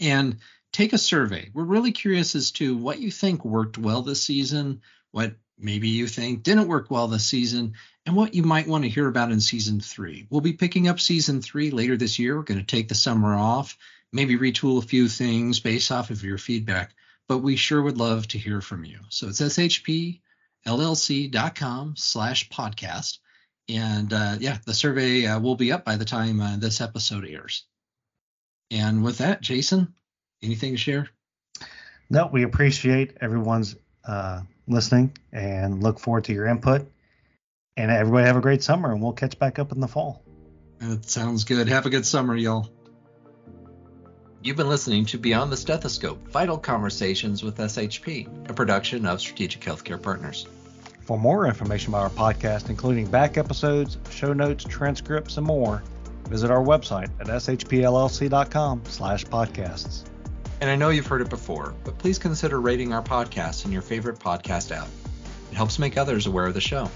and 0.00 0.36
take 0.72 0.92
a 0.92 0.98
survey. 0.98 1.50
We're 1.52 1.64
really 1.64 1.92
curious 1.92 2.34
as 2.34 2.50
to 2.52 2.76
what 2.76 3.00
you 3.00 3.10
think 3.10 3.44
worked 3.44 3.78
well 3.78 4.02
this 4.02 4.22
season 4.22 4.82
what 5.10 5.34
maybe 5.58 5.88
you 5.88 6.06
think 6.06 6.42
didn't 6.42 6.68
work 6.68 6.90
well 6.90 7.08
this 7.08 7.24
season 7.24 7.72
and 8.04 8.14
what 8.14 8.34
you 8.34 8.42
might 8.42 8.68
want 8.68 8.84
to 8.84 8.90
hear 8.90 9.08
about 9.08 9.32
in 9.32 9.40
season 9.40 9.80
three. 9.80 10.26
We'll 10.30 10.42
be 10.42 10.52
picking 10.52 10.86
up 10.86 11.00
season 11.00 11.40
three 11.40 11.70
later 11.70 11.96
this 11.96 12.18
year. 12.18 12.36
We're 12.36 12.42
going 12.42 12.60
to 12.60 12.66
take 12.66 12.88
the 12.88 12.94
summer 12.94 13.34
off 13.34 13.76
maybe 14.12 14.36
retool 14.38 14.78
a 14.78 14.86
few 14.86 15.08
things 15.08 15.60
based 15.60 15.90
off 15.90 16.10
of 16.10 16.22
your 16.22 16.38
feedback 16.38 16.94
but 17.28 17.38
we 17.38 17.56
sure 17.56 17.80
would 17.82 17.98
love 17.98 18.26
to 18.28 18.38
hear 18.38 18.60
from 18.60 18.84
you. 18.84 18.98
So 19.10 19.28
it's 19.28 19.40
shpllc.com 19.40 20.24
slash 21.96 22.48
podcast 22.48 23.18
and 23.68 24.12
uh, 24.12 24.36
yeah, 24.40 24.58
the 24.64 24.74
survey 24.74 25.26
uh, 25.26 25.38
will 25.40 25.56
be 25.56 25.72
up 25.72 25.84
by 25.84 25.96
the 25.96 26.04
time 26.04 26.40
uh, 26.40 26.56
this 26.56 26.80
episode 26.80 27.26
airs. 27.26 27.64
And 28.70 29.02
with 29.02 29.18
that, 29.18 29.40
Jason, 29.40 29.94
anything 30.42 30.72
to 30.72 30.78
share? 30.78 31.08
No, 32.10 32.28
we 32.32 32.42
appreciate 32.42 33.16
everyone's 33.20 33.76
uh, 34.04 34.42
listening 34.66 35.16
and 35.32 35.82
look 35.82 35.98
forward 35.98 36.24
to 36.24 36.32
your 36.32 36.46
input. 36.46 36.90
And 37.76 37.90
everybody 37.90 38.26
have 38.26 38.36
a 38.36 38.40
great 38.40 38.62
summer, 38.62 38.90
and 38.92 39.00
we'll 39.00 39.12
catch 39.12 39.38
back 39.38 39.58
up 39.58 39.70
in 39.72 39.80
the 39.80 39.86
fall. 39.86 40.22
That 40.80 41.08
sounds 41.08 41.44
good. 41.44 41.68
Have 41.68 41.86
a 41.86 41.90
good 41.90 42.06
summer, 42.06 42.34
y'all. 42.34 42.70
You've 44.42 44.56
been 44.56 44.68
listening 44.68 45.04
to 45.06 45.18
Beyond 45.18 45.52
the 45.52 45.56
Stethoscope 45.56 46.28
Vital 46.28 46.58
Conversations 46.58 47.42
with 47.42 47.58
SHP, 47.58 48.48
a 48.48 48.52
production 48.52 49.04
of 49.06 49.20
Strategic 49.20 49.60
Healthcare 49.60 50.00
Partners. 50.00 50.46
For 51.08 51.18
more 51.18 51.46
information 51.46 51.94
about 51.94 52.02
our 52.02 52.32
podcast, 52.32 52.68
including 52.68 53.06
back 53.06 53.38
episodes, 53.38 53.96
show 54.10 54.34
notes, 54.34 54.62
transcripts, 54.62 55.38
and 55.38 55.46
more, 55.46 55.82
visit 56.28 56.50
our 56.50 56.62
website 56.62 57.08
at 57.18 57.28
shpllc.com 57.28 58.82
slash 58.84 59.24
podcasts. 59.24 60.04
And 60.60 60.68
I 60.68 60.76
know 60.76 60.90
you've 60.90 61.06
heard 61.06 61.22
it 61.22 61.30
before, 61.30 61.74
but 61.82 61.96
please 61.96 62.18
consider 62.18 62.60
rating 62.60 62.92
our 62.92 63.02
podcast 63.02 63.64
in 63.64 63.72
your 63.72 63.80
favorite 63.80 64.18
podcast 64.18 64.70
app. 64.70 64.86
It 65.50 65.56
helps 65.56 65.78
make 65.78 65.96
others 65.96 66.26
aware 66.26 66.46
of 66.46 66.52
the 66.52 66.60
show. 66.60 66.90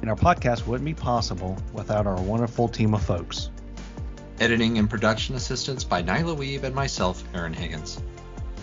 And 0.00 0.08
our 0.08 0.16
podcast 0.16 0.66
wouldn't 0.66 0.86
be 0.86 0.94
possible 0.94 1.58
without 1.74 2.06
our 2.06 2.18
wonderful 2.22 2.68
team 2.68 2.94
of 2.94 3.02
folks. 3.02 3.50
Editing 4.40 4.78
and 4.78 4.88
production 4.88 5.34
assistance 5.34 5.84
by 5.84 6.02
Nyla 6.02 6.38
Wiebe 6.38 6.64
and 6.64 6.74
myself, 6.74 7.22
Aaron 7.34 7.52
Higgins. 7.52 8.00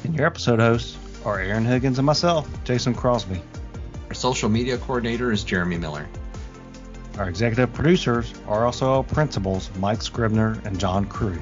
And 0.04 0.16
your 0.16 0.26
episode 0.26 0.60
hosts 0.60 0.98
are 1.26 1.40
Aaron 1.40 1.64
Higgins 1.64 2.00
and 2.00 2.08
myself, 2.08 2.50
Jason 2.64 2.96
Crosby. 2.96 3.40
Our 4.08 4.14
social 4.14 4.48
media 4.48 4.78
coordinator 4.78 5.34
is 5.34 5.44
Jeremy 5.44 5.78
Miller. 5.78 6.08
Our 7.18 7.28
executive 7.28 7.74
producers 7.74 8.34
are 8.48 8.66
also 8.66 8.94
our 8.94 9.04
principals, 9.04 9.70
Mike 9.80 10.02
Scribner 10.02 10.62
and 10.64 10.80
John 10.80 11.06
Crew. 11.06 11.38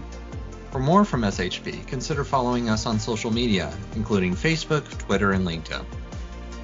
For 0.71 0.79
more 0.79 1.05
from 1.05 1.21
SHP, 1.21 1.85
consider 1.85 2.23
following 2.23 2.69
us 2.69 2.85
on 2.85 2.99
social 2.99 3.31
media, 3.31 3.71
including 3.95 4.35
Facebook, 4.35 4.85
Twitter, 4.97 5.33
and 5.33 5.45
LinkedIn. 5.45 5.85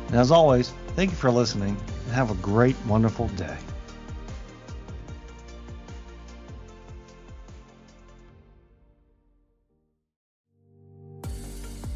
And 0.07 0.15
as 0.15 0.31
always, 0.31 0.73
thank 0.95 1.11
you 1.11 1.17
for 1.17 1.29
listening 1.29 1.77
and 2.05 2.13
have 2.13 2.31
a 2.31 2.35
great, 2.35 2.75
wonderful 2.87 3.27
day. 3.29 3.57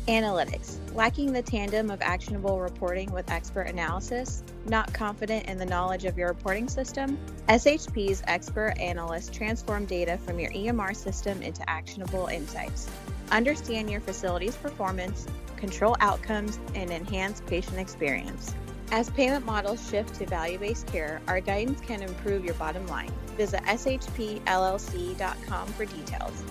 Analytics. 0.07 0.77
Lacking 0.93 1.33
the 1.33 1.41
tandem 1.41 1.89
of 1.89 1.99
actionable 2.03 2.59
reporting 2.59 3.11
with 3.11 3.31
expert 3.31 3.63
analysis? 3.63 4.43
Not 4.67 4.93
confident 4.93 5.47
in 5.47 5.57
the 5.57 5.65
knowledge 5.65 6.05
of 6.05 6.15
your 6.15 6.27
reporting 6.27 6.69
system? 6.69 7.17
SHP's 7.49 8.21
expert 8.27 8.75
analysts 8.79 9.35
transform 9.35 9.85
data 9.85 10.19
from 10.19 10.39
your 10.39 10.51
EMR 10.51 10.95
system 10.95 11.41
into 11.41 11.67
actionable 11.67 12.27
insights. 12.27 12.87
Understand 13.31 13.89
your 13.89 13.99
facility's 13.99 14.55
performance, 14.55 15.25
control 15.57 15.97
outcomes, 15.99 16.59
and 16.75 16.91
enhance 16.91 17.41
patient 17.47 17.79
experience. 17.79 18.53
As 18.91 19.09
payment 19.09 19.43
models 19.43 19.89
shift 19.89 20.13
to 20.19 20.27
value 20.27 20.59
based 20.59 20.85
care, 20.85 21.19
our 21.27 21.41
guidance 21.41 21.81
can 21.81 22.03
improve 22.03 22.45
your 22.45 22.53
bottom 22.53 22.85
line. 22.85 23.11
Visit 23.37 23.63
shpllc.com 23.63 25.67
for 25.69 25.85
details. 25.85 26.43